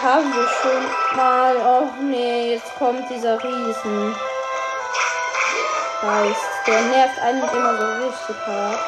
haben 0.04 0.32
wir 0.32 0.48
schon 0.62 1.17
mal. 1.17 1.56
Oh 1.58 1.89
nee, 2.04 2.54
jetzt 2.54 2.78
kommt 2.78 3.10
dieser 3.10 3.43
Riesen. 3.43 4.15
Geist. 6.01 6.39
Der 6.65 6.81
nervt 6.81 7.19
einen 7.19 7.43
immer 7.43 7.77
so 7.77 8.05
richtig 8.05 8.35
hart. 8.47 8.79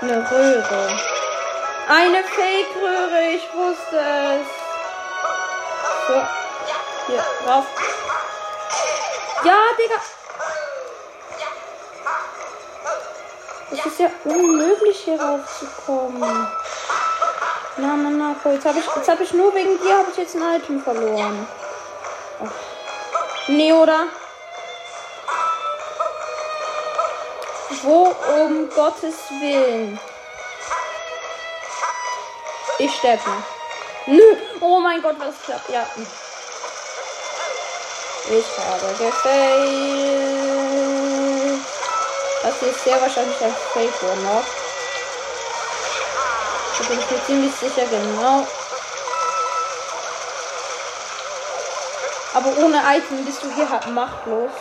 Eine 0.00 0.30
Röhre. 0.30 1.00
Eine 1.88 2.22
Fake-Röhre, 2.22 3.22
ich 3.34 3.48
wusste 3.54 3.98
es. 3.98 4.46
So. 6.06 6.14
Hier, 7.08 7.24
drauf. 7.44 7.66
Ja, 9.42 9.56
Digga. 9.78 10.00
Es 13.70 13.86
ist 13.86 14.00
ja 14.00 14.10
unmöglich 14.24 14.98
hier 14.98 15.20
raufzukommen. 15.20 16.48
Na, 17.78 17.96
na, 17.96 18.10
na. 18.10 18.52
Jetzt 18.52 18.64
habe 18.64 18.78
ich, 18.78 18.86
jetzt 18.94 19.08
hab 19.08 19.20
ich 19.20 19.32
nur 19.32 19.52
wegen 19.54 19.78
dir 19.80 19.98
habe 19.98 20.10
ich 20.12 20.18
jetzt 20.18 20.36
ein 20.36 20.54
Item 20.54 20.80
verloren. 20.80 21.48
Nee, 23.48 23.72
oder? 23.72 24.08
Wo 27.82 28.14
um 28.34 28.68
Gottes 28.74 29.16
Willen? 29.40 29.98
Ich 32.78 32.94
sterbe. 32.94 33.22
Nö. 34.06 34.36
Oh 34.60 34.78
mein 34.80 35.00
Gott, 35.00 35.16
was 35.18 35.34
klappt? 35.44 35.70
Ja. 35.70 35.86
Ich 38.30 38.46
habe 38.58 38.94
gefailt. 38.98 39.98
Das 42.42 42.62
ist 42.62 42.84
sehr 42.84 43.00
wahrscheinlich 43.00 43.40
ein 43.40 43.54
Fake 43.72 44.02
noch. 44.22 44.44
Da 46.78 46.84
bin 46.84 46.98
ich 47.00 47.10
mir 47.10 47.24
ziemlich 47.24 47.54
sicher, 47.54 47.86
genau. 47.86 48.46
Aber 52.38 52.56
ohne 52.64 52.80
Item 52.86 53.24
bist 53.24 53.42
du 53.42 53.50
hier 53.52 53.68
halt 53.68 53.88
machtlos. 53.88 54.52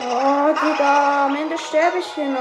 Oh, 0.00 0.54
Digga, 0.60 1.26
am 1.26 1.36
Ende 1.36 1.56
sterbe 1.56 1.98
ich 1.98 2.06
hier 2.14 2.24
noch. 2.24 2.40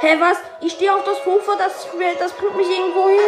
Hä, 0.00 0.08
hey, 0.08 0.20
was? 0.22 0.38
Ich 0.60 0.72
stehe 0.72 0.94
auf 0.94 1.04
das 1.04 1.18
Ufer, 1.26 1.56
das, 1.58 1.86
das 2.18 2.32
bringt 2.32 2.56
mich 2.56 2.70
irgendwo 2.70 3.08
hin. 3.08 3.18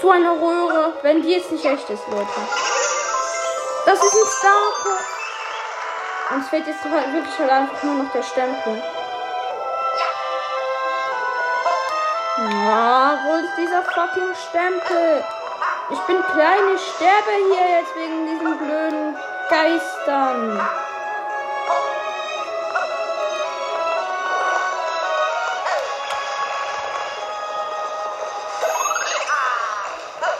Zu 0.00 0.10
einer 0.10 0.32
Röhre, 0.32 0.94
wenn 1.02 1.20
die 1.20 1.32
jetzt 1.32 1.52
nicht 1.52 1.66
echt 1.66 1.90
ist, 1.90 2.08
Leute. 2.08 2.63
Das 3.86 4.02
ist 4.02 4.14
ein 4.14 4.26
Star. 4.38 4.72
Und 6.30 6.40
es 6.40 6.48
fehlt 6.48 6.66
jetzt 6.66 6.82
halt 6.84 7.12
wirklich 7.12 7.38
halt 7.38 7.50
einfach 7.50 7.82
nur 7.82 8.02
noch 8.02 8.12
der 8.12 8.22
Stempel. 8.22 8.82
Ja, 12.38 13.18
wo 13.24 13.34
ist 13.34 13.56
dieser 13.58 13.82
fucking 13.82 14.34
Stempel? 14.48 15.24
Ich 15.90 15.98
bin 16.00 16.22
klein, 16.32 16.74
ich 16.74 16.94
sterbe 16.96 17.30
hier 17.50 17.78
jetzt 17.78 17.94
wegen 17.94 18.26
diesen 18.26 18.58
blöden 18.58 19.16
Geistern. 19.50 20.60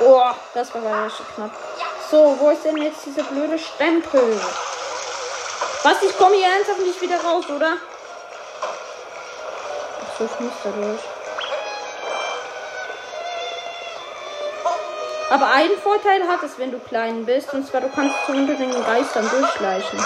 Oh, 0.00 0.30
das 0.54 0.74
war 0.74 0.80
leider 0.80 1.10
schon 1.10 1.26
knapp. 1.34 1.63
So, 2.14 2.36
wo 2.38 2.50
ist 2.50 2.64
denn 2.64 2.76
jetzt 2.76 3.04
dieser 3.04 3.24
blöde 3.24 3.58
Stempel? 3.58 4.40
Was? 5.82 6.00
Ich 6.00 6.16
komme 6.16 6.36
hier 6.36 6.46
ernsthaft 6.46 6.78
nicht 6.78 7.02
wieder 7.02 7.20
raus, 7.20 7.44
oder? 7.50 7.76
Ach 10.00 10.16
so, 10.16 10.24
ich 10.24 10.38
muss 10.38 10.52
da 10.62 10.70
durch. 10.70 11.00
Aber 15.28 15.46
einen 15.54 15.76
Vorteil 15.76 16.28
hat 16.28 16.44
es, 16.44 16.56
wenn 16.56 16.70
du 16.70 16.78
klein 16.78 17.26
bist. 17.26 17.52
Und 17.52 17.66
zwar, 17.66 17.80
du 17.80 17.88
kannst 17.88 18.14
zu 18.26 18.30
unter 18.30 18.54
den 18.54 18.70
Geistern 18.84 19.28
durchschleichen. 19.28 19.98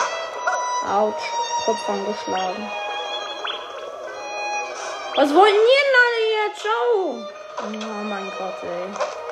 Autsch. 0.90 1.24
Kopf 1.66 1.86
angeschlagen. 1.90 2.70
Was 5.14 5.34
wollen 5.34 5.54
ihr 5.54 5.84
denn 5.84 5.94
alle 6.06 6.20
hier? 6.24 6.54
Ciao. 6.56 7.18
Oh 7.66 8.04
mein 8.04 8.32
Gott, 8.38 8.62
ey. 8.62 9.27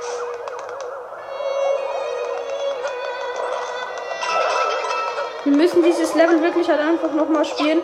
Wir 5.47 5.57
müssen 5.57 5.81
dieses 5.81 6.13
Level 6.17 6.43
wirklich 6.43 6.69
halt 6.69 6.81
einfach 6.81 7.13
nochmal 7.13 7.45
spielen. 7.45 7.79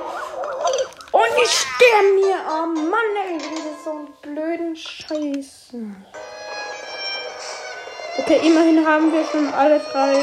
Und 1.12 1.29
ich 1.40 1.48
sterbe 1.48 2.12
mir. 2.14 2.37
Oh 2.51 2.66
Mann, 2.66 3.16
ey. 3.25 3.38
Das 3.38 3.85
so 3.85 3.90
einen 3.90 4.09
blöden 4.20 4.75
Scheiße. 4.75 5.77
Okay, 8.18 8.40
immerhin 8.42 8.85
haben 8.85 9.12
wir 9.12 9.25
schon 9.27 9.55
alle 9.55 9.79
drei 9.79 10.18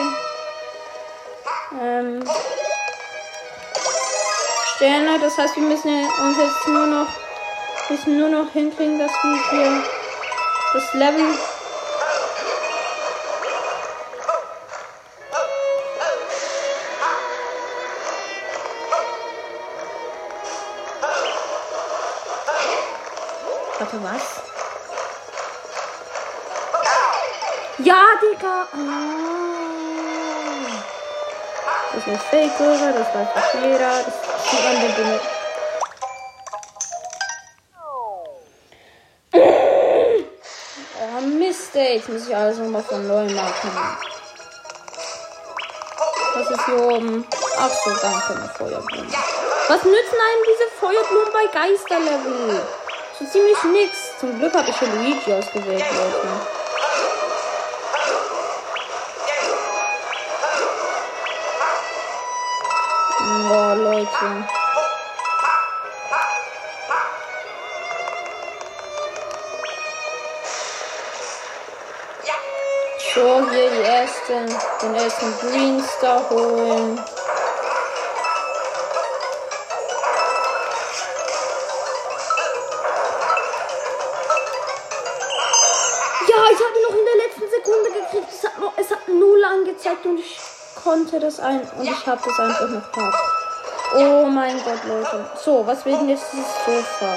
ähm, 1.81 2.25
Sterne. 4.75 5.17
Das 5.21 5.37
heißt, 5.37 5.55
wir 5.55 5.63
müssen 5.63 5.89
uns 6.21 6.37
jetzt 6.37 6.67
nur 6.67 6.87
noch 6.87 7.07
müssen 7.89 8.17
nur 8.17 8.29
noch 8.29 8.51
hinkriegen, 8.51 8.99
dass 8.99 9.11
wir 9.23 9.49
hier 9.49 9.83
das 10.73 10.93
Level 10.93 11.23
Ja, 27.81 28.03
Digga. 28.21 28.67
Ah. 28.73 28.89
Das 31.93 32.01
ist 32.01 32.07
eine 32.07 32.17
Fake-Kurve, 32.17 32.93
das 32.93 33.07
weiß 33.15 33.27
doch 33.33 33.53
jeder. 33.63 34.03
Das 34.03 34.13
sieht 34.51 34.63
man 34.63 34.81
den 34.81 34.95
Dinge. 34.95 35.19
Oh 41.01 41.21
Mist, 41.21 41.75
ey. 41.75 41.95
Jetzt 41.95 42.09
muss 42.09 42.27
ich 42.27 42.35
alles 42.35 42.57
nochmal 42.57 42.83
von 42.83 43.07
neu 43.07 43.29
machen. 43.29 43.71
Was 46.35 46.49
ist 46.51 46.65
hier 46.65 46.81
oben? 46.81 47.25
Ach 47.57 47.69
so, 47.69 47.91
danke, 48.01 48.33
eine 48.33 48.49
Feuerblume. 48.57 49.13
Was 49.67 49.83
nützen 49.83 50.19
einem 50.27 50.43
diese 50.47 50.69
Feuerblumen 50.79 51.31
bei 51.31 51.45
Geisterlevel? 51.51 52.61
So 53.17 53.25
ziemlich 53.25 53.63
nix. 53.63 54.17
Zum 54.19 54.37
Glück 54.37 54.53
habe 54.53 54.69
ich 54.69 54.77
hier 54.77 54.87
Luigi 54.89 55.33
ausgewählt, 55.33 55.85
Leute. 55.91 56.58
Leute. 64.21 64.45
So, 73.15 73.49
hier 73.49 73.69
die 73.71 73.81
ersten, 73.81 74.45
den 74.81 74.95
ersten 74.95 75.37
Green 75.39 75.83
Star 75.83 76.29
holen. 76.29 76.97
Ja, 86.27 86.35
ich 86.51 86.59
habe 86.59 86.81
noch 86.87 86.95
in 86.95 87.05
der 87.05 87.15
letzten 87.25 87.49
Sekunde 87.49 87.91
gekriegt. 87.91 88.27
Es 88.31 88.43
hat, 88.43 88.59
noch, 88.59 88.73
es 88.77 88.91
hat 88.91 89.07
null 89.07 89.43
angezeigt 89.43 90.05
und 90.05 90.19
ich 90.19 90.39
konnte 90.83 91.19
das 91.19 91.39
ein 91.39 91.61
und 91.77 91.83
ich 91.83 92.07
habe 92.07 92.21
das 92.23 92.39
einfach 92.39 92.69
noch 92.69 92.91
gehabt. 92.91 93.38
Oh 93.95 94.25
mein 94.25 94.61
Gott, 94.63 94.83
Leute. 94.85 95.25
So, 95.43 95.65
was 95.65 95.83
wird 95.85 95.99
denn 95.99 96.09
jetzt 96.09 96.31
dieses 96.31 96.47
Sofa? 96.65 97.15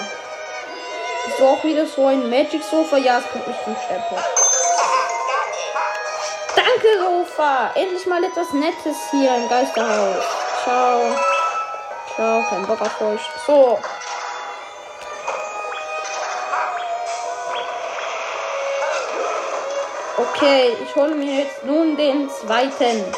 Ist 1.28 1.38
so 1.38 1.46
auch 1.46 1.62
wieder 1.64 1.86
so 1.86 2.06
ein 2.06 2.30
Magic 2.30 2.62
Sofa? 2.62 2.96
Ja, 2.96 3.18
es 3.18 3.30
kommt 3.30 3.46
nicht 3.46 3.62
zum 3.62 3.76
Stempel. 3.76 4.18
Danke, 6.56 6.98
Sofa. 6.98 7.70
Endlich 7.74 8.06
mal 8.06 8.24
etwas 8.24 8.52
Nettes 8.54 8.96
hier 9.10 9.36
im 9.36 9.48
Geisterhaus. 9.48 10.24
Ciao. 10.64 11.00
Ciao, 12.14 12.42
kein 12.48 12.66
Bock 12.66 12.80
auf 12.80 13.00
euch. 13.02 13.20
So. 13.46 13.78
Okay, 20.16 20.76
ich 20.82 20.96
hole 20.96 21.14
mir 21.14 21.42
jetzt 21.42 21.64
nun 21.64 21.96
den 21.96 22.30
zweiten. 22.30 23.14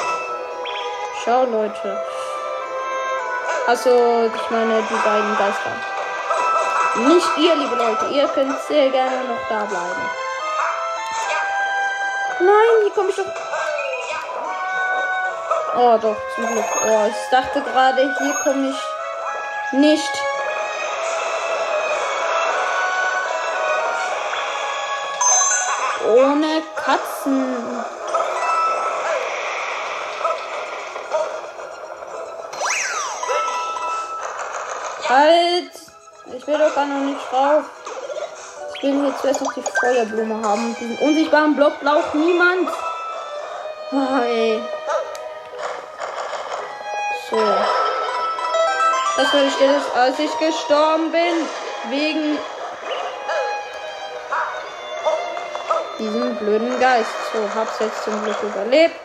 Ciao, 1.22 1.44
Leute. 1.44 2.13
Also, 3.66 4.30
ich 4.34 4.50
meine 4.50 4.82
die 4.82 5.08
beiden 5.08 5.38
Geister. 5.38 5.70
Nicht 7.08 7.38
ihr, 7.38 7.54
liebe 7.56 7.74
Leute. 7.74 8.06
Ihr 8.12 8.28
könnt 8.28 8.60
sehr 8.68 8.90
gerne 8.90 9.24
noch 9.24 9.48
da 9.48 9.64
bleiben. 9.64 10.10
Nein, 12.40 12.82
hier 12.82 12.92
komme 12.92 13.08
ich 13.08 13.16
doch. 13.16 13.24
Oh, 15.76 15.98
doch, 16.00 16.16
zum 16.34 16.46
Glück. 16.46 16.64
Oh, 16.86 17.06
ich 17.08 17.30
dachte 17.30 17.62
gerade, 17.62 18.02
hier 18.18 18.34
komme 18.44 18.68
ich 18.68 19.72
nicht. 19.78 20.12
Halt! 35.08 35.70
Ich 36.34 36.46
will 36.46 36.58
doch 36.58 36.74
gar 36.74 36.86
noch 36.86 37.04
nicht 37.04 37.20
drauf. 37.30 37.64
Ich 38.76 38.82
will 38.82 39.06
jetzt 39.06 39.20
zuerst 39.20 39.42
noch 39.42 39.52
die 39.52 39.62
Feuerblume 39.62 40.46
haben. 40.46 40.74
Diesen 40.80 40.98
unsichtbaren 40.98 41.54
Block 41.54 41.78
braucht 41.80 42.14
niemand. 42.14 42.70
Oh, 43.92 44.22
ey. 44.24 44.62
So. 47.30 47.36
Das 49.16 49.32
war 49.32 49.40
die 49.42 49.50
Stelle, 49.50 49.80
als 49.94 50.18
ich 50.18 50.38
gestorben 50.38 51.12
bin. 51.12 51.48
Wegen 51.90 52.38
diesem 55.98 56.36
blöden 56.36 56.80
Geist. 56.80 57.10
So, 57.32 57.38
hab's 57.54 57.78
jetzt 57.80 58.04
zum 58.04 58.24
Glück 58.24 58.42
überlebt. 58.42 58.96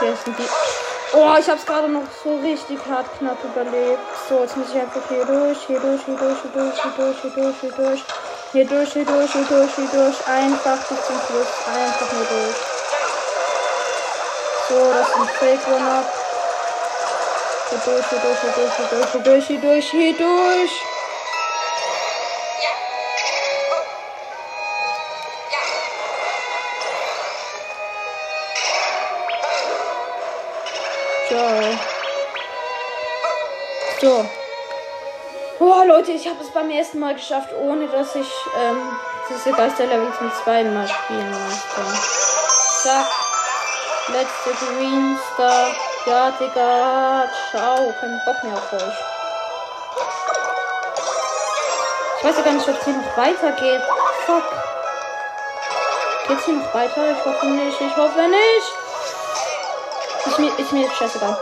Hier 0.00 0.16
sind 0.24 0.38
die. 0.38 0.65
Oh, 1.12 1.34
ich 1.38 1.48
hab's 1.48 1.64
gerade 1.64 1.88
noch 1.88 2.02
so 2.24 2.36
richtig 2.38 2.78
hart 2.90 3.06
knapp 3.18 3.38
überlebt. 3.44 4.00
So, 4.28 4.40
jetzt 4.40 4.56
muss 4.56 4.66
ich 4.70 4.80
einfach 4.80 5.00
hier 5.08 5.24
durch, 5.24 5.58
hier 5.66 5.78
durch, 5.78 6.00
hier 6.04 6.16
durch, 6.16 6.38
hier 6.42 6.50
durch, 6.52 6.82
hier 6.82 6.92
durch, 6.96 7.16
hier 7.22 7.30
durch, 7.30 7.56
hier 7.60 7.72
durch. 7.72 8.04
Hier 8.52 8.66
durch, 8.66 8.92
hier 8.92 9.04
durch, 9.04 9.32
hier 9.32 9.44
durch, 9.44 9.74
hier 9.76 9.88
durch. 9.92 10.26
Einfach 10.26 10.78
bis 10.88 11.06
zum 11.06 11.16
Schluss. 11.26 11.46
Einfach 11.68 12.10
hier 12.10 12.26
durch. 12.28 12.56
So, 14.68 14.92
das 14.92 15.08
ist 15.08 15.16
ein 15.16 15.28
Fake 15.38 15.68
One-Up. 15.68 16.06
Hier 17.70 17.78
durch, 17.84 18.06
hier 18.08 18.18
durch, 18.18 18.40
hier 18.40 18.52
durch, 18.56 18.76
hier 18.76 18.86
durch, 18.90 19.10
hier 19.12 19.20
durch, 19.20 19.46
hier 19.46 19.60
durch, 19.60 19.90
hier 19.90 20.14
durch. 20.14 20.95
So. 34.00 34.26
Oh, 35.58 35.82
Leute, 35.86 36.12
ich 36.12 36.28
habe 36.28 36.42
es 36.42 36.50
beim 36.50 36.70
ersten 36.70 36.98
Mal 36.98 37.14
geschafft, 37.14 37.48
ohne 37.58 37.86
dass 37.88 38.14
ich 38.14 38.30
ähm, 38.60 38.78
diese 39.30 39.52
Geisterlevel 39.56 40.12
zum 40.18 40.30
zweiten 40.44 40.74
Mal 40.74 40.86
spielen 40.86 41.30
musste. 41.30 41.80
Zack. 42.82 43.06
Letzte 44.08 44.66
Green 44.66 45.18
Star. 45.32 45.68
Ja, 46.04 46.30
Digga. 46.32 47.24
Ciao. 47.50 47.94
Kein 47.98 48.20
Bock 48.26 48.44
mehr 48.44 48.54
auf 48.54 48.72
euch. 48.74 48.82
Ich 52.18 52.24
weiß 52.24 52.36
ja 52.36 52.42
gar 52.42 52.52
nicht, 52.52 52.68
ob 52.68 52.78
es 52.78 52.84
hier 52.84 52.94
noch 52.94 53.16
weitergeht. 53.16 53.82
Fuck. 54.26 54.44
Geht's 56.28 56.44
hier 56.44 56.54
noch 56.54 56.74
weiter? 56.74 57.12
Ich 57.12 57.24
hoffe 57.24 57.46
nicht. 57.46 57.80
Ich 57.80 57.96
hoffe 57.96 58.28
nicht. 58.28 58.72
Ist 60.26 60.38
mir, 60.38 60.58
ist 60.58 60.72
mir 60.72 60.82
jetzt 60.82 60.96
scheißegal. 60.96 61.38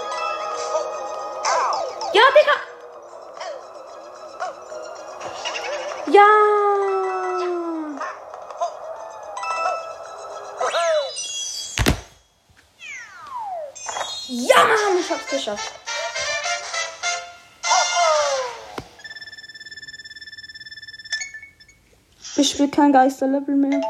Ich 22.55 22.59
spiele 22.59 22.71
kein 22.71 22.93
Geisterlevel 22.93 23.57
mehr. 23.57 23.81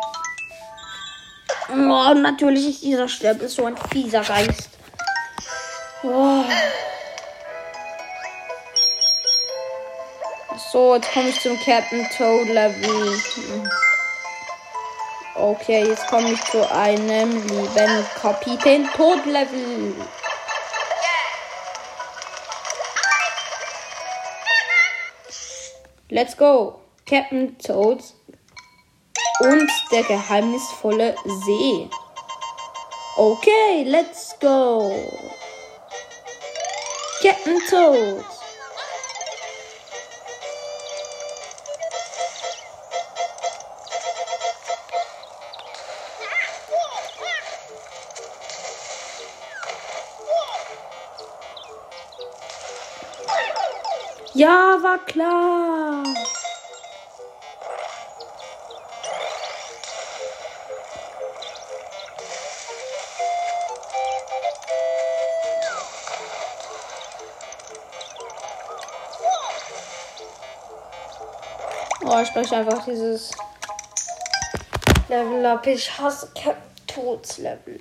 Oh, 1.70 2.14
natürlich 2.14 2.66
ist 2.68 2.82
dieser 2.82 3.06
Stempel 3.06 3.46
so 3.46 3.66
ein 3.66 3.76
fieser 3.92 4.22
Geist. 4.22 4.70
Oh. 6.02 6.44
So, 10.72 10.94
jetzt 10.94 11.12
komme 11.12 11.28
ich 11.28 11.38
zum 11.42 11.58
Captain 11.60 12.08
Toad 12.16 12.48
Level. 12.48 13.20
Okay, 15.34 15.86
jetzt 15.86 16.06
komme 16.06 16.32
ich 16.32 16.42
zu 16.44 16.66
einem 16.72 17.46
lieben 17.46 18.06
Kapitän 18.18 18.88
Toad 18.96 19.26
Level. 19.26 19.94
Let's 26.08 26.34
go. 26.34 26.80
Captain 27.04 27.58
Toad 27.58 28.02
und 29.40 29.70
der 29.90 30.02
geheimnisvolle 30.04 31.14
See. 31.44 31.88
Okay, 33.16 33.84
let's 33.86 34.34
go. 34.40 34.92
Captain 37.22 37.58
Toad. 37.68 38.24
Ja, 54.34 54.76
war 54.82 54.98
klar. 55.06 55.73
Ich 72.24 72.30
spreche 72.30 72.56
einfach 72.56 72.82
dieses 72.86 73.32
Level 75.10 75.44
up. 75.44 75.66
Ich 75.66 75.98
hasse 75.98 76.32
Todslevel. 76.86 77.78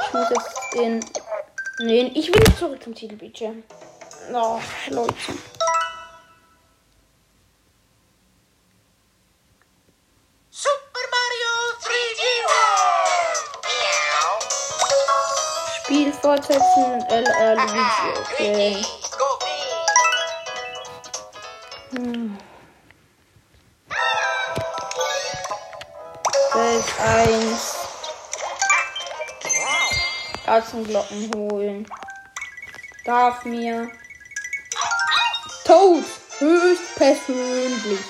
Ich 0.00 0.12
muss 0.14 0.30
jetzt 0.30 0.56
den. 0.74 1.04
Nee, 1.80 2.10
ich 2.14 2.28
will 2.34 2.42
zurück 2.58 2.82
zum 2.82 2.94
Titelbildschirm. 2.94 3.62
Oh, 4.32 4.58
Leute. 4.88 5.14
Super 10.48 11.04
Mario 11.12 11.52
3D 11.82 12.22
World! 12.48 13.40
Spiel 15.84 16.10
fortsetzen, 16.14 17.04
LR 17.10 17.56
Luigi, 17.56 18.08
okay. 18.22 18.82
Hm. 21.92 22.38
Welt 26.54 26.84
1. 27.00 27.76
Katzenglocken 30.44 31.30
holen. 31.34 31.86
Darf 33.04 33.44
mir. 33.44 33.90
Toad! 35.64 36.04
Höchstpersönlich. 36.38 38.00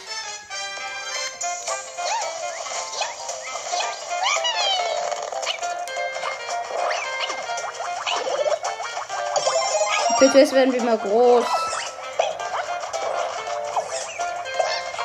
Bitte, 10.19 10.38
jetzt 10.38 10.53
werden 10.53 10.73
wir 10.75 10.83
mal 10.83 10.99
groß. 10.99 11.69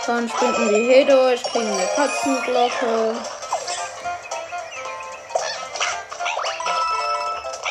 Dann 0.07 0.29
springen 0.29 0.69
wir 0.69 0.77
hier 0.77 1.05
durch, 1.05 1.41
kriegen 1.41 1.67
eine 1.67 1.87
Katzenglocke. 1.95 3.15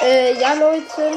Äh, 0.02 0.34
ja, 0.40 0.54
Leute. 0.54 1.12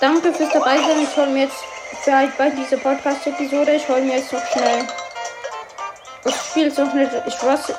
Danke 0.00 0.32
fürs 0.34 0.52
dabei 0.52 0.76
sein. 0.76 1.02
Ich 1.02 1.16
hole 1.16 1.28
mir 1.28 1.44
jetzt 1.44 1.56
vielleicht 2.02 2.36
bei 2.36 2.50
dieser 2.50 2.76
Podcast-Episode. 2.76 3.72
Ich 3.72 3.88
hole 3.88 4.02
mir 4.02 4.18
jetzt 4.18 4.32
noch 4.32 4.46
schnell. 4.46 4.86
Ich 6.26 6.34
spiele 6.34 6.66
jetzt 6.66 6.78
noch 6.78 6.92
nicht. 6.92 7.12
Ich 7.26 7.42
was. 7.42 7.72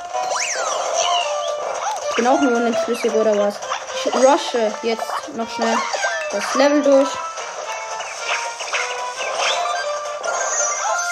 Ich 2.10 2.16
bin 2.16 2.26
auch 2.26 2.42
nur 2.42 2.60
nicht 2.60 2.80
flüssig 2.80 3.14
oder 3.14 3.38
was. 3.38 3.60
Ich 4.04 4.14
rushe 4.16 4.74
jetzt 4.82 5.36
noch 5.36 5.50
schnell 5.50 5.78
das 6.32 6.56
Level 6.56 6.82
durch. 6.82 7.10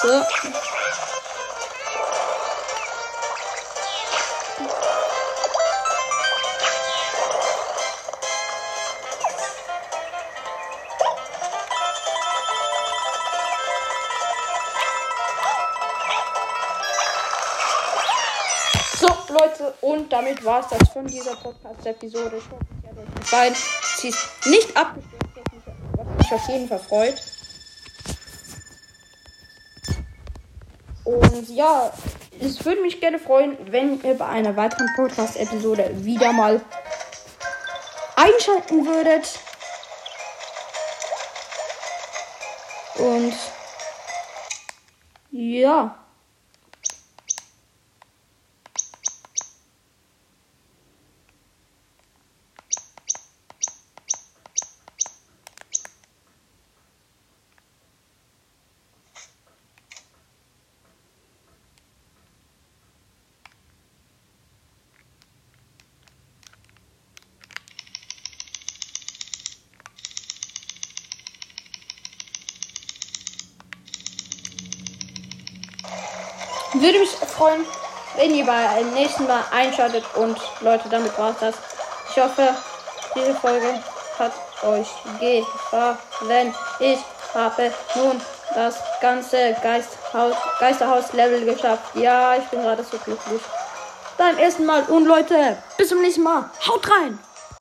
So. 0.02 0.08
So, 18.98 19.08
Leute, 19.30 19.74
und 19.82 20.12
damit 20.12 20.44
war 20.44 20.62
es 20.62 20.68
das 20.68 20.90
von 20.90 21.06
dieser 21.06 21.36
Podcast-Episode. 21.36 22.38
Ich 22.38 22.50
hoffe, 22.50 22.66
sie 22.82 22.88
hat 22.88 22.98
euch 22.98 23.16
gefallen. 23.20 23.56
Sie 23.98 24.08
ist 24.08 24.28
nicht 24.48 24.76
abgestürzt, 24.76 25.28
was 25.96 26.08
mich 26.18 26.34
auf 26.34 26.48
jeden 26.48 26.68
Fall 26.68 26.80
freut. 26.80 27.31
Und 31.12 31.50
ja, 31.50 31.92
es 32.40 32.64
würde 32.64 32.82
mich 32.82 33.02
gerne 33.02 33.20
freuen, 33.20 33.58
wenn 33.70 34.02
ihr 34.02 34.14
bei 34.14 34.28
einer 34.28 34.56
weiteren 34.56 34.88
Podcast-Episode 34.96 35.92
wieder 36.06 36.32
mal 36.32 36.62
einschalten 38.16 38.86
würdet. 38.86 39.40
Und 42.98 43.34
ja. 45.32 45.98
Würde 76.74 77.00
mich 77.00 77.10
freuen, 77.42 77.66
wenn 78.18 78.36
ihr 78.36 78.46
beim 78.46 78.94
nächsten 78.94 79.26
Mal 79.26 79.44
einschaltet. 79.52 80.04
Und 80.16 80.38
Leute, 80.60 80.88
damit 80.90 81.18
war's 81.18 81.38
das. 81.40 81.56
Ich 82.12 82.22
hoffe, 82.22 82.50
diese 83.16 83.34
Folge 83.34 83.82
hat 84.20 84.34
euch 84.64 84.88
gefallen. 85.20 86.54
Ich 86.80 87.00
habe 87.34 87.72
nun 87.96 88.22
das 88.54 88.76
ganze 89.02 89.56
Geisthaus, 89.64 90.36
Geisterhaus-Level 90.60 91.46
geschafft. 91.46 91.96
Ja, 91.96 92.36
ich 92.36 92.44
bin 92.46 92.62
gerade 92.62 92.84
so 92.84 92.98
glücklich. 92.98 93.42
Beim 94.18 94.38
ersten 94.38 94.66
Mal. 94.66 94.84
Und 94.84 95.06
Leute, 95.06 95.58
bis 95.78 95.90
zum 95.90 96.02
nächsten 96.02 96.22
Mal. 96.22 96.48
Haut 96.68 96.88
rein! 96.92 97.18